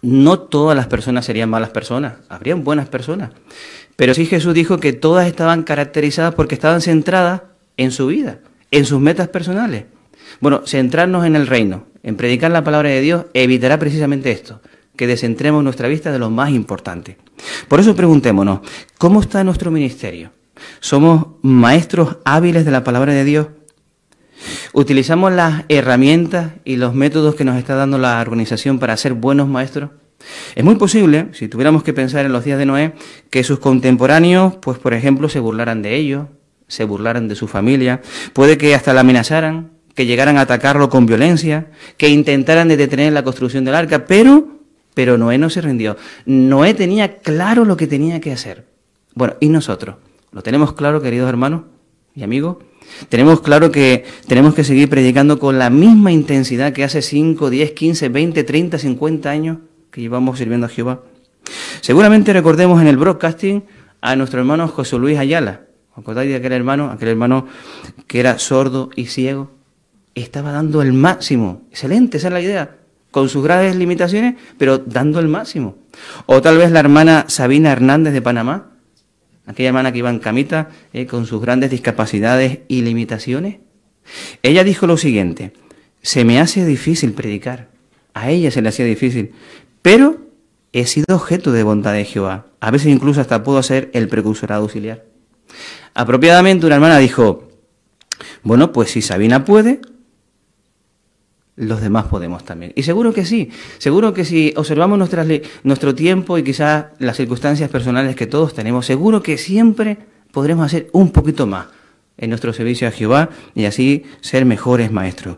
no 0.02 0.40
todas 0.40 0.76
las 0.76 0.88
personas 0.88 1.26
serían 1.26 1.50
malas 1.50 1.70
personas, 1.70 2.16
habrían 2.30 2.64
buenas 2.64 2.88
personas. 2.88 3.32
Pero 3.96 4.14
sí 4.14 4.26
Jesús 4.26 4.54
dijo 4.54 4.80
que 4.80 4.94
todas 4.94 5.28
estaban 5.28 5.64
caracterizadas 5.64 6.36
porque 6.36 6.56
estaban 6.56 6.82
centradas 6.82 7.42
en 7.78 7.92
su 7.92 8.08
vida, 8.08 8.40
en 8.72 8.86
sus 8.86 9.00
metas 9.00 9.28
personales. 9.30 9.86
Bueno, 10.40 10.64
centrarnos 10.66 11.26
en 11.26 11.36
el 11.36 11.48
reino, 11.48 11.86
en 12.04 12.18
predicar 12.18 12.52
la 12.52 12.64
palabra 12.64 12.90
de 12.90 13.02
Dios, 13.02 13.26
evitará 13.34 13.80
precisamente 13.80 14.32
esto, 14.32 14.62
que 14.96 15.08
descentremos 15.08 15.64
nuestra 15.64 15.88
vista 15.88 16.12
de 16.12 16.20
lo 16.20 16.30
más 16.30 16.52
importante. 16.52 17.18
Por 17.68 17.80
eso 17.80 17.96
preguntémonos, 17.96 18.60
¿cómo 18.98 19.22
está 19.22 19.44
nuestro 19.44 19.72
ministerio? 19.72 20.32
¿Somos 20.80 21.28
maestros 21.42 22.18
hábiles 22.26 22.66
de 22.66 22.72
la 22.72 22.84
palabra 22.84 23.14
de 23.14 23.24
Dios? 23.24 23.48
¿Utilizamos 24.74 25.32
las 25.32 25.64
herramientas 25.70 26.54
y 26.64 26.76
los 26.76 26.94
métodos 26.94 27.36
que 27.36 27.46
nos 27.46 27.58
está 27.58 27.76
dando 27.76 27.98
la 27.98 28.20
organización 28.22 28.80
para 28.80 28.98
ser 28.98 29.14
buenos 29.14 29.48
maestros? 29.48 29.92
Es 30.56 30.64
muy 30.64 30.76
posible, 30.76 31.30
si 31.34 31.48
tuviéramos 31.48 31.84
que 31.84 31.94
pensar 31.94 32.26
en 32.26 32.32
los 32.32 32.44
días 32.44 32.58
de 32.58 32.66
Noé, 32.66 32.94
que 33.30 33.44
sus 33.44 33.60
contemporáneos, 33.60 34.56
pues 34.58 34.80
por 34.80 34.94
ejemplo, 34.94 35.30
se 35.30 35.40
burlaran 35.40 35.82
de 35.82 35.96
ellos, 35.96 36.28
se 36.68 36.84
burlaran 36.84 37.28
de 37.28 37.36
su 37.36 37.48
familia, 37.48 38.02
puede 38.34 38.58
que 38.58 38.74
hasta 38.74 38.94
la 38.94 39.02
amenazaran, 39.02 39.72
que 39.94 40.06
llegaran 40.06 40.38
a 40.38 40.42
atacarlo 40.42 40.90
con 40.90 41.06
violencia, 41.06 41.68
que 41.98 42.10
intentaran 42.10 42.68
detener 42.68 43.14
la 43.14 43.24
construcción 43.24 43.66
del 43.66 43.76
arca, 43.76 44.06
pero 44.06 44.56
pero 44.96 45.18
Noé 45.20 45.38
no 45.38 45.52
se 45.52 45.62
rindió. 45.62 45.98
Noé 46.26 46.74
tenía 46.74 47.20
claro 47.20 47.66
lo 47.66 47.78
que 47.78 47.86
tenía 47.86 48.20
que 48.20 48.32
hacer. 48.32 48.66
Bueno, 49.14 49.36
¿y 49.40 49.50
nosotros? 49.50 49.98
¿Lo 50.32 50.42
tenemos 50.42 50.74
claro, 50.74 51.02
queridos 51.02 51.30
hermanos 51.30 51.64
y 52.16 52.24
amigos? 52.24 52.58
Tenemos 53.10 53.42
claro 53.42 53.72
que 53.72 54.06
tenemos 54.28 54.56
que 54.56 54.64
seguir 54.64 54.90
predicando 54.90 55.38
con 55.38 55.60
la 55.60 55.70
misma 55.70 56.12
intensidad 56.12 56.74
que 56.74 56.84
hace 56.84 57.02
5, 57.02 57.50
10, 57.50 57.72
15, 57.72 58.10
20, 58.10 58.44
30, 58.44 58.80
50 58.80 59.30
años 59.30 59.58
que 59.92 60.02
llevamos 60.02 60.40
sirviendo 60.40 60.66
a 60.66 60.70
Jehová. 60.70 61.02
Seguramente 61.82 62.34
recordemos 62.34 62.82
en 62.82 62.88
el 62.88 62.98
broadcasting 62.98 63.64
a 64.02 64.16
nuestro 64.16 64.40
hermano 64.40 64.68
José 64.68 64.98
Luis 64.98 65.18
Ayala. 65.18 65.62
¿Acordáis 65.96 66.30
de 66.30 66.36
aquel 66.36 66.54
hermano? 66.54 66.90
Aquel 66.92 67.10
hermano 67.10 67.48
que 68.08 68.20
era 68.20 68.40
sordo 68.40 68.90
y 68.96 69.06
ciego. 69.08 69.52
Estaba 70.14 70.52
dando 70.52 70.82
el 70.82 70.94
máximo. 70.94 71.64
Excelente, 71.72 72.18
esa 72.18 72.28
es 72.28 72.34
la 72.34 72.42
idea 72.42 72.85
con 73.16 73.30
sus 73.30 73.46
graves 73.46 73.78
limitaciones, 73.78 74.36
pero 74.58 74.78
dando 74.78 75.22
el 75.22 75.30
máximo. 75.30 75.78
O 76.26 76.42
tal 76.42 76.58
vez 76.58 76.70
la 76.70 76.82
hermana 76.82 77.24
Sabina 77.30 77.72
Hernández 77.72 78.12
de 78.12 78.22
Panamá, 78.22 78.74
aquella 79.46 79.70
hermana 79.70 79.94
que 79.94 80.00
iba 80.00 80.10
en 80.10 80.20
camita 80.20 80.68
eh, 80.92 81.06
con 81.06 81.26
sus 81.26 81.42
grandes 81.42 81.72
discapacidades 81.72 82.60
y 82.68 82.82
limitaciones. 82.82 83.60
Ella 84.44 84.66
dijo 84.66 84.86
lo 84.86 84.98
siguiente, 84.98 85.54
se 86.02 86.26
me 86.26 86.42
hace 86.42 86.66
difícil 86.66 87.14
predicar, 87.14 87.70
a 88.14 88.32
ella 88.32 88.52
se 88.52 88.62
le 88.62 88.68
hacía 88.68 88.84
difícil, 88.84 89.32
pero 89.82 90.18
he 90.74 90.86
sido 90.86 91.16
objeto 91.16 91.54
de 91.54 91.64
bondad 91.64 91.94
de 91.94 92.04
Jehová. 92.04 92.48
A 92.60 92.70
veces 92.70 92.88
incluso 92.88 93.22
hasta 93.22 93.44
puedo 93.44 93.64
ser 93.64 93.92
el 93.94 94.10
precursorado 94.10 94.64
auxiliar. 94.64 95.06
Apropiadamente 95.94 96.66
una 96.66 96.76
hermana 96.76 96.98
dijo, 96.98 97.48
bueno, 98.44 98.74
pues 98.74 98.92
si 98.92 99.02
Sabina 99.02 99.46
puede, 99.46 99.80
los 101.56 101.82
demás 101.82 102.06
podemos 102.06 102.44
también. 102.44 102.74
Y 102.76 102.84
seguro 102.84 103.14
que 103.14 103.26
sí, 103.26 103.50
seguro 103.78 104.14
que 104.14 104.26
si 104.26 104.54
observamos 104.56 104.98
nuestras, 104.98 105.28
nuestro 105.64 105.96
tiempo 105.96 106.38
y 106.38 106.44
quizás 106.44 106.88
las 107.00 107.18
circunstancias 107.18 107.70
personales 107.70 108.16
que 108.16 108.28
todos 108.28 108.54
tenemos, 108.54 108.86
seguro 108.86 109.24
que 109.24 109.38
siempre 109.38 109.98
podremos 110.32 110.66
hacer 110.66 110.90
un 110.92 111.12
poquito 111.12 111.48
más 111.48 111.68
en 112.18 112.30
nuestro 112.30 112.54
servicio 112.54 112.88
a 112.88 112.92
Jehová 112.92 113.30
y 113.54 113.66
así 113.66 114.04
ser 114.22 114.46
mejores 114.46 114.92
maestros. 114.92 115.38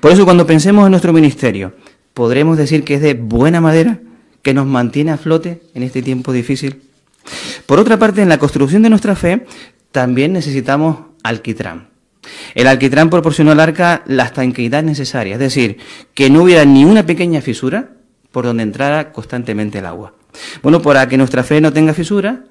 Por 0.00 0.12
eso 0.12 0.24
cuando 0.24 0.46
pensemos 0.46 0.86
en 0.86 0.90
nuestro 0.90 1.12
ministerio, 1.12 1.74
podremos 2.14 2.56
decir 2.56 2.84
que 2.84 2.94
es 2.94 3.02
de 3.02 3.14
buena 3.14 3.60
madera, 3.60 4.00
que 4.42 4.54
nos 4.54 4.66
mantiene 4.66 5.10
a 5.10 5.18
flote 5.18 5.62
en 5.74 5.82
este 5.82 6.02
tiempo 6.02 6.32
difícil. 6.32 6.82
Por 7.66 7.78
otra 7.78 7.98
parte, 7.98 8.22
en 8.22 8.28
la 8.28 8.38
construcción 8.38 8.82
de 8.82 8.90
nuestra 8.90 9.14
fe, 9.14 9.44
también 9.92 10.32
necesitamos 10.32 10.98
alquitrán. 11.22 11.88
El 12.54 12.66
alquitrán 12.66 13.10
proporcionó 13.10 13.52
al 13.52 13.60
arca 13.60 14.02
la 14.06 14.24
estanqueidad 14.24 14.82
necesaria, 14.82 15.34
es 15.34 15.40
decir, 15.40 15.78
que 16.14 16.30
no 16.30 16.42
hubiera 16.42 16.64
ni 16.64 16.84
una 16.84 17.06
pequeña 17.06 17.40
fisura 17.40 17.90
por 18.32 18.44
donde 18.44 18.62
entrara 18.62 19.12
constantemente 19.12 19.78
el 19.78 19.86
agua. 19.86 20.14
Bueno, 20.62 20.82
para 20.82 21.08
que 21.08 21.16
nuestra 21.16 21.42
fe 21.42 21.60
no 21.60 21.72
tenga 21.72 21.94
fisura, 21.94 22.44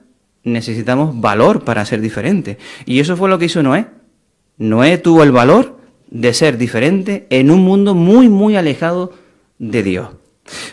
necesitamos 0.43 1.19
valor 1.19 1.63
para 1.63 1.85
ser 1.85 2.01
diferente. 2.01 2.57
Y 2.85 2.99
eso 2.99 3.17
fue 3.17 3.29
lo 3.29 3.37
que 3.37 3.45
hizo 3.45 3.63
Noé. 3.63 3.87
Noé 4.57 4.97
tuvo 4.97 5.23
el 5.23 5.31
valor 5.31 5.77
de 6.09 6.33
ser 6.33 6.57
diferente 6.57 7.27
en 7.29 7.51
un 7.51 7.61
mundo 7.61 7.93
muy, 7.93 8.29
muy 8.29 8.55
alejado 8.55 9.13
de 9.59 9.83
Dios. 9.83 10.09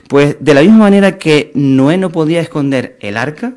Pues 0.08 0.36
de 0.40 0.54
la 0.54 0.62
misma 0.62 0.78
manera 0.78 1.18
que 1.18 1.50
Noé 1.54 1.98
no 1.98 2.10
podía 2.10 2.40
esconder 2.40 2.96
el 3.00 3.16
arca, 3.16 3.56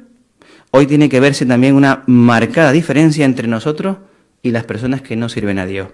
hoy 0.71 0.87
tiene 0.87 1.09
que 1.09 1.19
verse 1.19 1.45
también 1.45 1.75
una 1.75 2.03
marcada 2.07 2.71
diferencia 2.71 3.25
entre 3.25 3.47
nosotros 3.47 3.97
y 4.41 4.51
las 4.51 4.63
personas 4.63 5.01
que 5.01 5.15
no 5.15 5.29
sirven 5.29 5.59
a 5.59 5.65
Dios. 5.65 5.89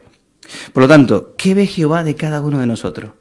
Por 0.73 0.83
lo 0.83 0.89
tanto, 0.89 1.35
¿qué 1.37 1.53
ve 1.53 1.67
Jehová 1.67 2.03
de 2.03 2.15
cada 2.15 2.41
uno 2.41 2.59
de 2.59 2.67
nosotros? 2.67 3.11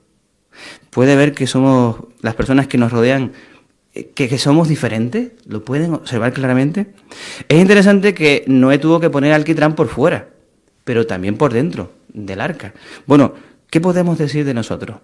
Puede 0.90 1.16
ver 1.16 1.32
que 1.32 1.46
somos 1.46 1.96
las 2.20 2.34
personas 2.34 2.66
que 2.66 2.78
nos 2.78 2.92
rodean, 2.92 3.32
eh, 3.94 4.10
que, 4.14 4.36
somos 4.38 4.68
diferentes, 4.68 5.32
lo 5.46 5.64
pueden 5.64 5.94
observar 5.94 6.32
claramente. 6.32 6.92
Es 7.48 7.60
interesante 7.60 8.14
que 8.14 8.44
Noé 8.46 8.78
tuvo 8.78 9.00
que 9.00 9.10
poner 9.10 9.32
alquitrán 9.32 9.74
por 9.74 9.88
fuera, 9.88 10.28
pero 10.84 11.06
también 11.06 11.36
por 11.36 11.52
dentro 11.52 11.92
del 12.12 12.40
arca. 12.40 12.74
Bueno, 13.06 13.34
¿qué 13.70 13.80
podemos 13.80 14.18
decir 14.18 14.44
de 14.44 14.54
nosotros? 14.54 14.98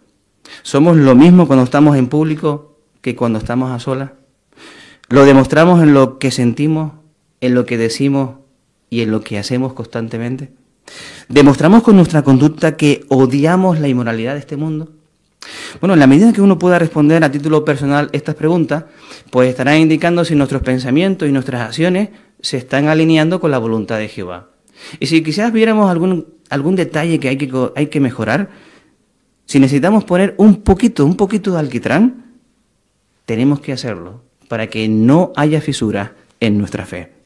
¿Somos 0.63 0.97
lo 0.97 1.15
mismo 1.15 1.47
cuando 1.47 1.65
estamos 1.65 1.97
en 1.97 2.09
público 2.09 2.79
que 3.01 3.15
cuando 3.15 3.39
estamos 3.39 3.71
a 3.71 3.79
solas? 3.79 4.11
¿Lo 5.09 5.25
demostramos 5.25 5.83
en 5.83 5.95
lo 5.95 6.19
que 6.19 6.31
sentimos, 6.31 6.93
en 7.41 7.55
lo 7.55 7.65
que 7.65 7.79
decimos 7.79 8.37
y 8.91 9.03
en 9.03 9.11
lo 9.11 9.21
que 9.21 9.39
hacemos 9.39 9.73
constantemente? 9.73 10.51
¿Demostramos 11.29 11.83
con 11.83 11.97
nuestra 11.97 12.23
conducta 12.23 12.77
que 12.77 13.05
odiamos 13.09 13.79
la 13.79 13.89
inmoralidad 13.89 14.35
de 14.35 14.41
este 14.41 14.57
mundo? 14.57 14.91
Bueno, 15.81 15.95
en 15.95 16.01
la 16.01 16.07
medida 16.07 16.33
que 16.33 16.41
uno 16.41 16.59
pueda 16.59 16.79
responder 16.79 17.23
a 17.23 17.31
título 17.31 17.65
personal 17.65 18.09
estas 18.13 18.35
preguntas, 18.35 18.85
pues 19.31 19.51
estará 19.51 19.77
indicando 19.77 20.25
si 20.25 20.35
nuestros 20.35 20.63
pensamientos 20.63 21.29
y 21.29 21.33
nuestras 21.33 21.63
acciones 21.63 22.11
se 22.41 22.57
están 22.57 22.89
alineando 22.89 23.41
con 23.41 23.51
la 23.51 23.59
voluntad 23.59 23.99
de 23.99 24.09
Jehová. 24.09 24.49
Y 25.01 25.07
si 25.07 25.23
quizás 25.23 25.53
viéramos 25.53 25.91
algún, 25.91 26.27
algún 26.51 26.77
detalle 26.77 27.19
que 27.19 27.29
hay, 27.29 27.37
que 27.37 27.71
hay 27.75 27.87
que 27.87 28.01
mejorar, 28.01 28.51
si 29.47 29.59
necesitamos 29.61 30.05
poner 30.05 30.35
un 30.39 30.63
poquito, 30.63 31.05
un 31.05 31.17
poquito 31.17 31.53
de 31.53 31.59
alquitrán, 31.59 32.37
tenemos 33.25 33.61
que 33.61 33.73
hacerlo 33.73 34.23
para 34.49 34.69
que 34.69 34.89
no 34.89 35.33
haya 35.37 35.61
fisuras 35.61 36.11
en 36.41 36.59
nuestra 36.59 36.87
fe. 36.87 37.18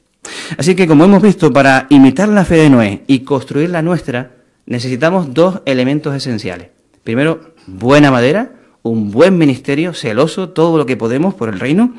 Así 0.57 0.75
que 0.75 0.87
como 0.87 1.05
hemos 1.05 1.23
visto, 1.23 1.53
para 1.53 1.87
imitar 1.91 2.29
la 2.29 2.45
fe 2.45 2.57
de 2.57 2.71
Noé 2.71 3.03
y 3.07 3.21
construir 3.21 3.71
la 3.71 3.83
nuestra, 3.83 4.33
necesitamos 4.67 5.35
dos 5.35 5.61
elementos 5.65 6.15
esenciales. 6.15 6.69
Primero, 7.05 7.55
buena 7.67 8.11
madera, 8.11 8.53
un 8.83 9.11
buen 9.11 9.39
ministerio, 9.39 9.95
celoso, 9.95 10.51
todo 10.51 10.79
lo 10.79 10.87
que 10.87 10.97
podemos 10.97 11.35
por 11.35 11.49
el 11.49 11.61
reino. 11.61 11.95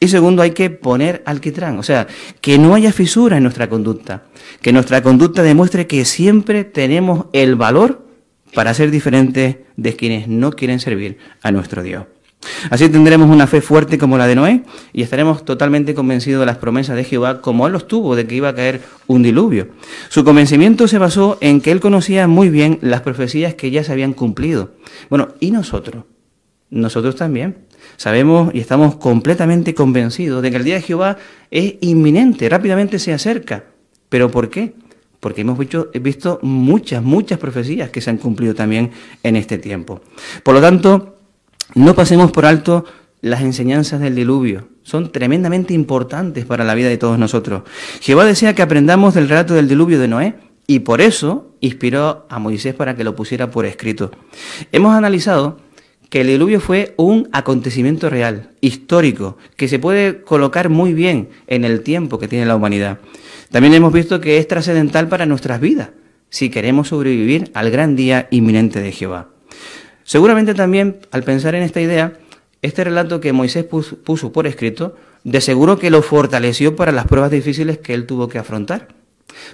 Y 0.00 0.08
segundo, 0.08 0.42
hay 0.42 0.52
que 0.52 0.70
poner 0.70 1.22
alquitrán, 1.26 1.78
o 1.78 1.82
sea, 1.82 2.06
que 2.40 2.58
no 2.58 2.74
haya 2.74 2.92
fisura 2.92 3.36
en 3.36 3.42
nuestra 3.42 3.68
conducta, 3.68 4.24
que 4.62 4.72
nuestra 4.72 5.02
conducta 5.02 5.42
demuestre 5.42 5.88
que 5.88 6.04
siempre 6.04 6.64
tenemos 6.64 7.26
el 7.32 7.56
valor 7.56 8.06
para 8.54 8.74
ser 8.74 8.90
diferentes 8.92 9.56
de 9.76 9.96
quienes 9.96 10.28
no 10.28 10.52
quieren 10.52 10.78
servir 10.78 11.18
a 11.42 11.50
nuestro 11.50 11.82
Dios. 11.82 12.04
Así 12.70 12.88
tendremos 12.88 13.28
una 13.30 13.46
fe 13.46 13.60
fuerte 13.60 13.98
como 13.98 14.16
la 14.16 14.26
de 14.26 14.34
Noé 14.34 14.62
y 14.92 15.02
estaremos 15.02 15.44
totalmente 15.44 15.94
convencidos 15.94 16.40
de 16.40 16.46
las 16.46 16.58
promesas 16.58 16.96
de 16.96 17.04
Jehová 17.04 17.40
como 17.40 17.66
él 17.66 17.72
los 17.72 17.88
tuvo 17.88 18.16
de 18.16 18.26
que 18.26 18.36
iba 18.36 18.48
a 18.48 18.54
caer 18.54 18.82
un 19.06 19.22
diluvio. 19.22 19.68
Su 20.08 20.24
convencimiento 20.24 20.88
se 20.88 20.98
basó 20.98 21.38
en 21.40 21.60
que 21.60 21.72
él 21.72 21.80
conocía 21.80 22.28
muy 22.28 22.48
bien 22.48 22.78
las 22.80 23.00
profecías 23.00 23.54
que 23.54 23.70
ya 23.70 23.84
se 23.84 23.92
habían 23.92 24.12
cumplido. 24.12 24.72
Bueno, 25.10 25.28
¿y 25.40 25.50
nosotros? 25.50 26.04
Nosotros 26.70 27.16
también. 27.16 27.68
Sabemos 27.96 28.54
y 28.54 28.60
estamos 28.60 28.96
completamente 28.96 29.74
convencidos 29.74 30.42
de 30.42 30.50
que 30.50 30.56
el 30.56 30.64
día 30.64 30.74
de 30.74 30.82
Jehová 30.82 31.16
es 31.50 31.74
inminente, 31.80 32.48
rápidamente 32.48 32.98
se 32.98 33.12
acerca. 33.12 33.64
¿Pero 34.08 34.30
por 34.30 34.50
qué? 34.50 34.74
Porque 35.20 35.40
hemos 35.40 35.58
visto, 35.58 36.38
muchas, 36.42 37.02
muchas 37.02 37.38
profecías 37.38 37.90
que 37.90 38.00
se 38.00 38.10
han 38.10 38.18
cumplido 38.18 38.54
también 38.54 38.92
en 39.22 39.36
este 39.36 39.58
tiempo. 39.58 40.00
Por 40.44 40.54
lo 40.54 40.60
tanto, 40.60 41.17
no 41.74 41.94
pasemos 41.94 42.32
por 42.32 42.46
alto 42.46 42.84
las 43.20 43.42
enseñanzas 43.42 44.00
del 44.00 44.14
diluvio. 44.14 44.68
Son 44.82 45.12
tremendamente 45.12 45.74
importantes 45.74 46.44
para 46.44 46.64
la 46.64 46.74
vida 46.74 46.88
de 46.88 46.98
todos 46.98 47.18
nosotros. 47.18 47.62
Jehová 48.00 48.24
desea 48.24 48.54
que 48.54 48.62
aprendamos 48.62 49.14
del 49.14 49.28
relato 49.28 49.54
del 49.54 49.68
diluvio 49.68 49.98
de 49.98 50.08
Noé 50.08 50.34
y 50.66 50.80
por 50.80 51.00
eso 51.00 51.54
inspiró 51.60 52.26
a 52.28 52.38
Moisés 52.38 52.74
para 52.74 52.94
que 52.96 53.04
lo 53.04 53.16
pusiera 53.16 53.50
por 53.50 53.66
escrito. 53.66 54.10
Hemos 54.72 54.94
analizado 54.94 55.58
que 56.08 56.22
el 56.22 56.28
diluvio 56.28 56.60
fue 56.60 56.94
un 56.96 57.28
acontecimiento 57.32 58.08
real, 58.08 58.50
histórico, 58.60 59.36
que 59.56 59.68
se 59.68 59.78
puede 59.78 60.22
colocar 60.22 60.70
muy 60.70 60.94
bien 60.94 61.28
en 61.46 61.64
el 61.64 61.82
tiempo 61.82 62.18
que 62.18 62.28
tiene 62.28 62.46
la 62.46 62.56
humanidad. 62.56 62.98
También 63.50 63.74
hemos 63.74 63.92
visto 63.92 64.20
que 64.20 64.38
es 64.38 64.48
trascendental 64.48 65.08
para 65.08 65.26
nuestras 65.26 65.60
vidas, 65.60 65.90
si 66.30 66.50
queremos 66.50 66.88
sobrevivir 66.88 67.50
al 67.54 67.70
gran 67.70 67.96
día 67.96 68.28
inminente 68.30 68.80
de 68.80 68.92
Jehová. 68.92 69.28
Seguramente 70.08 70.54
también, 70.54 71.00
al 71.10 71.22
pensar 71.22 71.54
en 71.54 71.62
esta 71.62 71.82
idea, 71.82 72.14
este 72.62 72.82
relato 72.82 73.20
que 73.20 73.34
Moisés 73.34 73.66
puso, 73.66 74.32
por 74.32 74.46
escrito, 74.46 74.96
de 75.22 75.42
seguro 75.42 75.78
que 75.78 75.90
lo 75.90 76.00
fortaleció 76.00 76.74
para 76.76 76.92
las 76.92 77.06
pruebas 77.06 77.30
difíciles 77.30 77.76
que 77.76 77.92
él 77.92 78.06
tuvo 78.06 78.26
que 78.26 78.38
afrontar. 78.38 78.88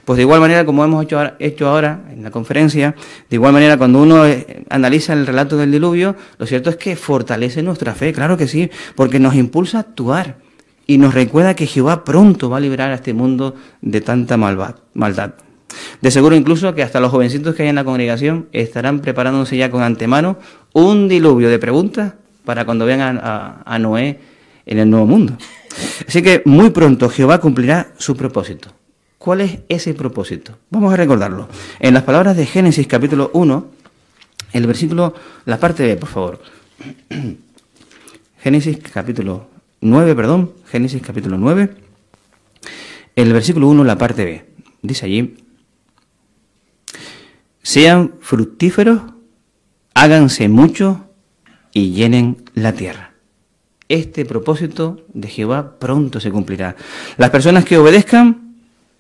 Pues 0.04 0.16
de 0.16 0.22
igual 0.22 0.38
manera, 0.38 0.64
como 0.64 0.84
hemos 0.84 1.04
hecho 1.40 1.68
ahora 1.68 2.04
en 2.08 2.22
la 2.22 2.30
conferencia, 2.30 2.94
de 3.28 3.34
igual 3.34 3.52
manera 3.52 3.76
cuando 3.76 4.00
uno 4.00 4.24
eh, 4.26 4.62
analiza 4.70 5.12
el 5.12 5.26
relato 5.26 5.56
del 5.56 5.72
diluvio, 5.72 6.14
lo 6.38 6.46
cierto 6.46 6.70
es 6.70 6.76
que 6.76 6.94
fortalece 6.94 7.60
nuestra 7.64 7.96
fe, 7.96 8.12
claro 8.12 8.36
que 8.36 8.46
sí, 8.46 8.70
porque 8.94 9.18
nos 9.18 9.34
impulsa 9.34 9.78
a 9.78 9.80
actuar 9.80 10.36
y 10.86 10.98
nos 10.98 11.14
recuerda 11.14 11.56
que 11.56 11.66
Jehová 11.66 12.04
pronto 12.04 12.48
va 12.48 12.58
a 12.58 12.60
liberar 12.60 12.92
a 12.92 12.94
este 12.94 13.12
mundo 13.12 13.56
de 13.80 14.00
tanta 14.00 14.36
maldad. 14.36 15.34
De 16.00 16.10
seguro 16.10 16.36
incluso 16.36 16.74
que 16.74 16.82
hasta 16.82 17.00
los 17.00 17.10
jovencitos 17.10 17.54
que 17.54 17.64
hay 17.64 17.68
en 17.68 17.74
la 17.74 17.84
congregación 17.84 18.48
estarán 18.52 19.00
preparándose 19.00 19.56
ya 19.56 19.70
con 19.70 19.82
antemano 19.82 20.38
un 20.72 21.08
diluvio 21.08 21.48
de 21.48 21.58
preguntas 21.58 22.14
para 22.44 22.64
cuando 22.64 22.84
vean 22.84 23.20
a 23.22 23.78
Noé 23.78 24.18
en 24.66 24.78
el 24.78 24.90
nuevo 24.90 25.06
mundo. 25.06 25.36
Así 26.06 26.22
que 26.22 26.42
muy 26.44 26.70
pronto 26.70 27.08
Jehová 27.08 27.38
cumplirá 27.40 27.88
su 27.98 28.16
propósito. 28.16 28.70
¿Cuál 29.18 29.40
es 29.40 29.58
ese 29.68 29.94
propósito? 29.94 30.58
Vamos 30.70 30.92
a 30.92 30.96
recordarlo. 30.96 31.48
En 31.80 31.94
las 31.94 32.02
palabras 32.02 32.36
de 32.36 32.46
Génesis 32.46 32.86
capítulo 32.86 33.30
1, 33.32 33.66
el 34.52 34.66
versículo, 34.66 35.14
la 35.46 35.58
parte 35.58 35.82
B, 35.82 35.96
por 35.96 36.08
favor. 36.08 36.42
Génesis 38.42 38.78
capítulo 38.92 39.46
9, 39.80 40.14
perdón, 40.14 40.52
Génesis 40.66 41.00
capítulo 41.02 41.38
9, 41.38 41.70
el 43.16 43.32
versículo 43.32 43.68
1, 43.68 43.84
la 43.84 43.96
parte 43.96 44.24
B. 44.24 44.44
Dice 44.82 45.06
allí, 45.06 45.36
sean 47.64 48.12
fructíferos, 48.20 49.00
háganse 49.94 50.48
mucho 50.48 51.06
y 51.72 51.90
llenen 51.92 52.44
la 52.54 52.72
tierra. 52.74 53.14
Este 53.88 54.24
propósito 54.24 55.04
de 55.12 55.28
Jehová 55.28 55.78
pronto 55.78 56.20
se 56.20 56.30
cumplirá. 56.30 56.76
Las 57.16 57.30
personas 57.30 57.64
que 57.64 57.78
obedezcan 57.78 58.54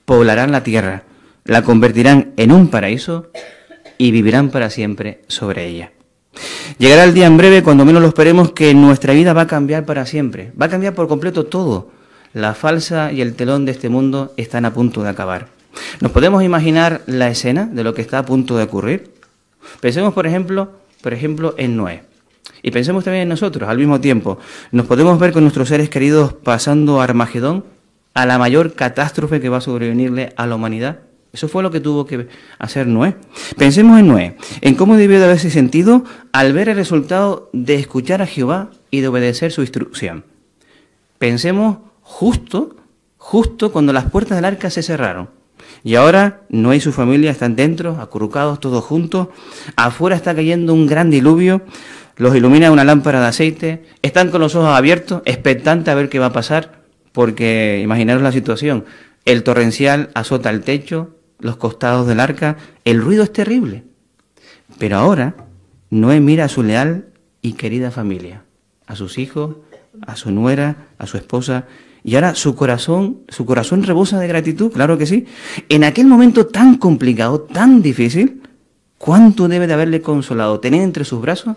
poblarán 0.04 0.50
la 0.50 0.62
tierra, 0.62 1.04
la 1.44 1.62
convertirán 1.62 2.32
en 2.36 2.52
un 2.52 2.68
paraíso 2.68 3.30
y 3.98 4.10
vivirán 4.10 4.50
para 4.50 4.70
siempre 4.70 5.22
sobre 5.28 5.66
ella. 5.66 5.92
Llegará 6.78 7.04
el 7.04 7.14
día 7.14 7.26
en 7.26 7.36
breve, 7.36 7.62
cuando 7.62 7.84
menos 7.84 8.02
lo 8.02 8.08
esperemos, 8.08 8.52
que 8.52 8.74
nuestra 8.74 9.12
vida 9.12 9.34
va 9.34 9.42
a 9.42 9.46
cambiar 9.46 9.84
para 9.84 10.06
siempre. 10.06 10.52
Va 10.60 10.66
a 10.66 10.70
cambiar 10.70 10.94
por 10.94 11.06
completo 11.06 11.44
todo. 11.46 11.90
La 12.32 12.54
falsa 12.54 13.12
y 13.12 13.20
el 13.20 13.34
telón 13.34 13.66
de 13.66 13.72
este 13.72 13.88
mundo 13.88 14.32
están 14.36 14.64
a 14.64 14.72
punto 14.72 15.02
de 15.02 15.10
acabar. 15.10 15.53
¿Nos 16.00 16.12
podemos 16.12 16.42
imaginar 16.42 17.02
la 17.06 17.28
escena 17.28 17.66
de 17.66 17.84
lo 17.84 17.94
que 17.94 18.02
está 18.02 18.18
a 18.18 18.26
punto 18.26 18.56
de 18.56 18.64
ocurrir? 18.64 19.12
Pensemos, 19.80 20.14
por 20.14 20.26
ejemplo, 20.26 20.72
por 21.02 21.12
ejemplo, 21.12 21.54
en 21.58 21.76
Noé. 21.76 22.02
Y 22.62 22.70
pensemos 22.70 23.04
también 23.04 23.22
en 23.22 23.28
nosotros 23.28 23.68
al 23.68 23.78
mismo 23.78 24.00
tiempo. 24.00 24.38
¿Nos 24.72 24.86
podemos 24.86 25.18
ver 25.18 25.32
con 25.32 25.42
nuestros 25.42 25.68
seres 25.68 25.90
queridos 25.90 26.32
pasando 26.32 27.00
Armagedón? 27.00 27.64
a 28.14 28.26
la 28.26 28.38
mayor 28.38 28.74
catástrofe 28.74 29.40
que 29.40 29.48
va 29.48 29.58
a 29.58 29.60
sobrevenirle 29.60 30.32
a 30.36 30.46
la 30.46 30.54
humanidad. 30.54 31.00
Eso 31.32 31.48
fue 31.48 31.64
lo 31.64 31.72
que 31.72 31.80
tuvo 31.80 32.06
que 32.06 32.28
hacer 32.60 32.86
Noé. 32.86 33.16
Pensemos 33.58 33.98
en 33.98 34.06
Noé, 34.06 34.36
en 34.60 34.76
cómo 34.76 34.96
debió 34.96 35.18
de 35.18 35.24
haberse 35.24 35.50
sentido 35.50 36.04
al 36.32 36.52
ver 36.52 36.68
el 36.68 36.76
resultado 36.76 37.50
de 37.52 37.74
escuchar 37.74 38.22
a 38.22 38.26
Jehová 38.26 38.70
y 38.92 39.00
de 39.00 39.08
obedecer 39.08 39.50
su 39.50 39.62
instrucción. 39.62 40.24
Pensemos 41.18 41.78
justo, 42.02 42.76
justo 43.18 43.72
cuando 43.72 43.92
las 43.92 44.10
puertas 44.10 44.36
del 44.36 44.44
arca 44.44 44.70
se 44.70 44.84
cerraron. 44.84 45.28
Y 45.84 45.94
ahora 45.94 46.40
Noé 46.48 46.78
y 46.78 46.80
su 46.80 46.90
familia 46.90 47.30
están 47.30 47.54
dentro, 47.54 48.00
acurrucados 48.00 48.58
todos 48.58 48.82
juntos. 48.82 49.28
Afuera 49.76 50.16
está 50.16 50.34
cayendo 50.34 50.74
un 50.74 50.86
gran 50.86 51.10
diluvio. 51.10 51.62
Los 52.16 52.34
ilumina 52.34 52.72
una 52.72 52.84
lámpara 52.84 53.20
de 53.20 53.26
aceite. 53.26 53.84
Están 54.02 54.30
con 54.30 54.40
los 54.40 54.56
ojos 54.56 54.74
abiertos, 54.74 55.22
expectantes 55.26 55.92
a 55.92 55.94
ver 55.94 56.08
qué 56.08 56.18
va 56.18 56.26
a 56.26 56.32
pasar 56.32 56.84
porque 57.14 57.80
imaginaros 57.80 58.24
la 58.24 58.32
situación, 58.32 58.86
el 59.24 59.44
torrencial 59.44 60.10
azota 60.14 60.50
el 60.50 60.62
techo, 60.62 61.14
los 61.38 61.56
costados 61.56 62.08
del 62.08 62.18
arca, 62.18 62.56
el 62.84 63.00
ruido 63.00 63.22
es 63.22 63.32
terrible. 63.32 63.84
Pero 64.80 64.96
ahora 64.96 65.36
Noé 65.90 66.18
mira 66.18 66.46
a 66.46 66.48
su 66.48 66.64
leal 66.64 67.06
y 67.40 67.52
querida 67.52 67.92
familia, 67.92 68.42
a 68.88 68.96
sus 68.96 69.16
hijos, 69.18 69.58
a 70.04 70.16
su 70.16 70.32
nuera, 70.32 70.88
a 70.98 71.06
su 71.06 71.16
esposa, 71.16 71.66
y 72.04 72.16
ahora 72.16 72.34
su 72.34 72.54
corazón, 72.54 73.20
su 73.28 73.46
corazón 73.46 73.82
rebosa 73.82 74.20
de 74.20 74.28
gratitud, 74.28 74.70
claro 74.70 74.98
que 74.98 75.06
sí. 75.06 75.24
En 75.70 75.84
aquel 75.84 76.06
momento 76.06 76.46
tan 76.46 76.76
complicado, 76.76 77.40
tan 77.40 77.80
difícil, 77.80 78.42
¿cuánto 78.98 79.48
debe 79.48 79.66
de 79.66 79.72
haberle 79.72 80.02
consolado 80.02 80.60
tener 80.60 80.82
entre 80.82 81.06
sus 81.06 81.22
brazos 81.22 81.56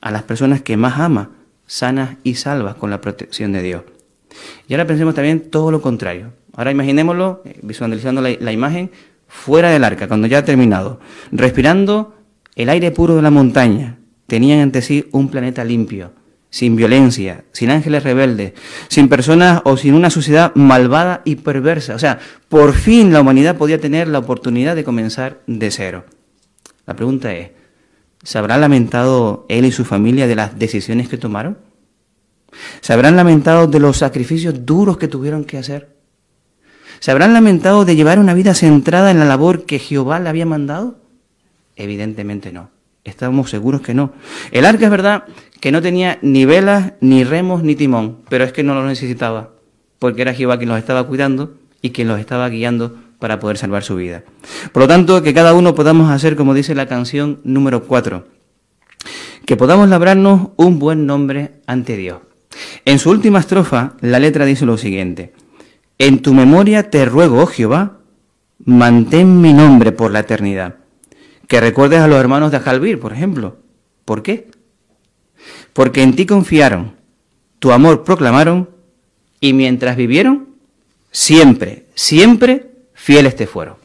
a 0.00 0.10
las 0.12 0.22
personas 0.22 0.62
que 0.62 0.76
más 0.76 1.00
ama, 1.00 1.30
sanas 1.66 2.16
y 2.22 2.36
salvas 2.36 2.76
con 2.76 2.90
la 2.90 3.00
protección 3.00 3.50
de 3.50 3.62
Dios? 3.62 3.82
Y 4.68 4.74
ahora 4.74 4.86
pensemos 4.86 5.16
también 5.16 5.50
todo 5.50 5.72
lo 5.72 5.82
contrario. 5.82 6.32
Ahora 6.54 6.70
imaginémoslo, 6.70 7.42
eh, 7.44 7.58
visualizando 7.62 8.20
la, 8.20 8.52
imagen, 8.52 8.92
fuera 9.26 9.70
del 9.70 9.82
arca, 9.82 10.06
cuando 10.06 10.28
ya 10.28 10.38
ha 10.38 10.44
terminado, 10.44 11.00
respirando 11.32 12.14
el 12.54 12.68
aire 12.68 12.92
puro 12.92 13.16
de 13.16 13.22
la 13.22 13.30
montaña. 13.30 13.98
Tenían 14.28 14.60
ante 14.60 14.82
sí 14.82 15.08
un 15.10 15.30
planeta 15.30 15.64
limpio, 15.64 16.12
sin 16.50 16.74
violencia, 16.74 17.44
sin 17.52 17.70
ángeles 17.70 18.02
rebeldes, 18.02 18.52
sin 18.88 19.08
personas 19.08 19.62
o 19.64 19.76
sin 19.76 19.94
una 19.94 20.10
sociedad 20.10 20.52
malvada 20.56 21.22
y 21.24 21.36
perversa. 21.36 21.94
O 21.94 21.98
sea, 21.98 22.18
por 22.48 22.74
fin 22.74 23.12
la 23.12 23.20
humanidad 23.20 23.56
podía 23.56 23.80
tener 23.80 24.08
la 24.08 24.18
oportunidad 24.18 24.74
de 24.74 24.84
comenzar 24.84 25.40
de 25.46 25.70
cero. 25.70 26.04
La 26.86 26.96
pregunta 26.96 27.32
es, 27.32 27.50
¿se 28.22 28.38
habrá 28.38 28.58
lamentado 28.58 29.46
él 29.48 29.64
y 29.64 29.72
su 29.72 29.84
familia 29.84 30.26
de 30.26 30.34
las 30.34 30.58
decisiones 30.58 31.08
que 31.08 31.18
tomaron? 31.18 31.58
¿Se 32.80 32.92
habrán 32.92 33.14
lamentado 33.14 33.68
de 33.68 33.78
los 33.78 33.98
sacrificios 33.98 34.66
duros 34.66 34.98
que 34.98 35.06
tuvieron 35.06 35.44
que 35.44 35.58
hacer? 35.58 35.96
¿Se 36.98 37.12
habrán 37.12 37.32
lamentado 37.32 37.84
de 37.84 37.94
llevar 37.94 38.18
una 38.18 38.34
vida 38.34 38.54
centrada 38.54 39.12
en 39.12 39.20
la 39.20 39.24
labor 39.24 39.64
que 39.64 39.78
Jehová 39.78 40.18
le 40.18 40.28
había 40.28 40.46
mandado? 40.46 40.98
Evidentemente 41.76 42.52
no. 42.52 42.70
Estamos 43.04 43.50
seguros 43.50 43.80
que 43.80 43.94
no. 43.94 44.12
El 44.52 44.66
arca 44.66 44.84
es 44.84 44.90
verdad 44.90 45.24
que 45.60 45.72
no 45.72 45.82
tenía 45.82 46.18
ni 46.22 46.44
velas, 46.44 46.94
ni 47.00 47.24
remos, 47.24 47.62
ni 47.62 47.74
timón, 47.74 48.18
pero 48.28 48.44
es 48.44 48.52
que 48.52 48.62
no 48.62 48.74
lo 48.74 48.86
necesitaba, 48.86 49.50
porque 49.98 50.22
era 50.22 50.34
Jehová 50.34 50.58
quien 50.58 50.68
los 50.68 50.78
estaba 50.78 51.06
cuidando 51.06 51.54
y 51.82 51.90
quien 51.90 52.08
los 52.08 52.18
estaba 52.20 52.48
guiando 52.48 52.96
para 53.18 53.38
poder 53.38 53.58
salvar 53.58 53.82
su 53.82 53.96
vida. 53.96 54.24
Por 54.72 54.82
lo 54.82 54.88
tanto, 54.88 55.22
que 55.22 55.34
cada 55.34 55.54
uno 55.54 55.74
podamos 55.74 56.10
hacer, 56.10 56.36
como 56.36 56.54
dice 56.54 56.74
la 56.74 56.86
canción 56.86 57.40
número 57.44 57.84
4, 57.84 58.26
que 59.44 59.56
podamos 59.56 59.88
labrarnos 59.88 60.48
un 60.56 60.78
buen 60.78 61.06
nombre 61.06 61.52
ante 61.66 61.96
Dios. 61.96 62.18
En 62.84 62.98
su 62.98 63.10
última 63.10 63.38
estrofa, 63.38 63.94
la 64.00 64.18
letra 64.18 64.44
dice 64.44 64.66
lo 64.66 64.76
siguiente, 64.76 65.32
En 65.98 66.22
tu 66.22 66.32
memoria 66.32 66.90
te 66.90 67.04
ruego, 67.04 67.42
oh 67.42 67.46
Jehová, 67.46 67.98
mantén 68.64 69.40
mi 69.40 69.52
nombre 69.52 69.92
por 69.92 70.10
la 70.10 70.20
eternidad, 70.20 70.76
que 71.50 71.60
recuerdes 71.60 71.98
a 71.98 72.06
los 72.06 72.20
hermanos 72.20 72.52
de 72.52 72.58
Ajalbir, 72.58 73.00
por 73.00 73.12
ejemplo. 73.12 73.56
¿Por 74.04 74.22
qué? 74.22 74.46
Porque 75.72 76.00
en 76.00 76.14
ti 76.14 76.24
confiaron, 76.24 76.94
tu 77.58 77.72
amor 77.72 78.04
proclamaron, 78.04 78.70
y 79.40 79.52
mientras 79.52 79.96
vivieron, 79.96 80.50
siempre, 81.10 81.86
siempre 81.96 82.70
fieles 82.94 83.34
te 83.34 83.48
fueron. 83.48 83.79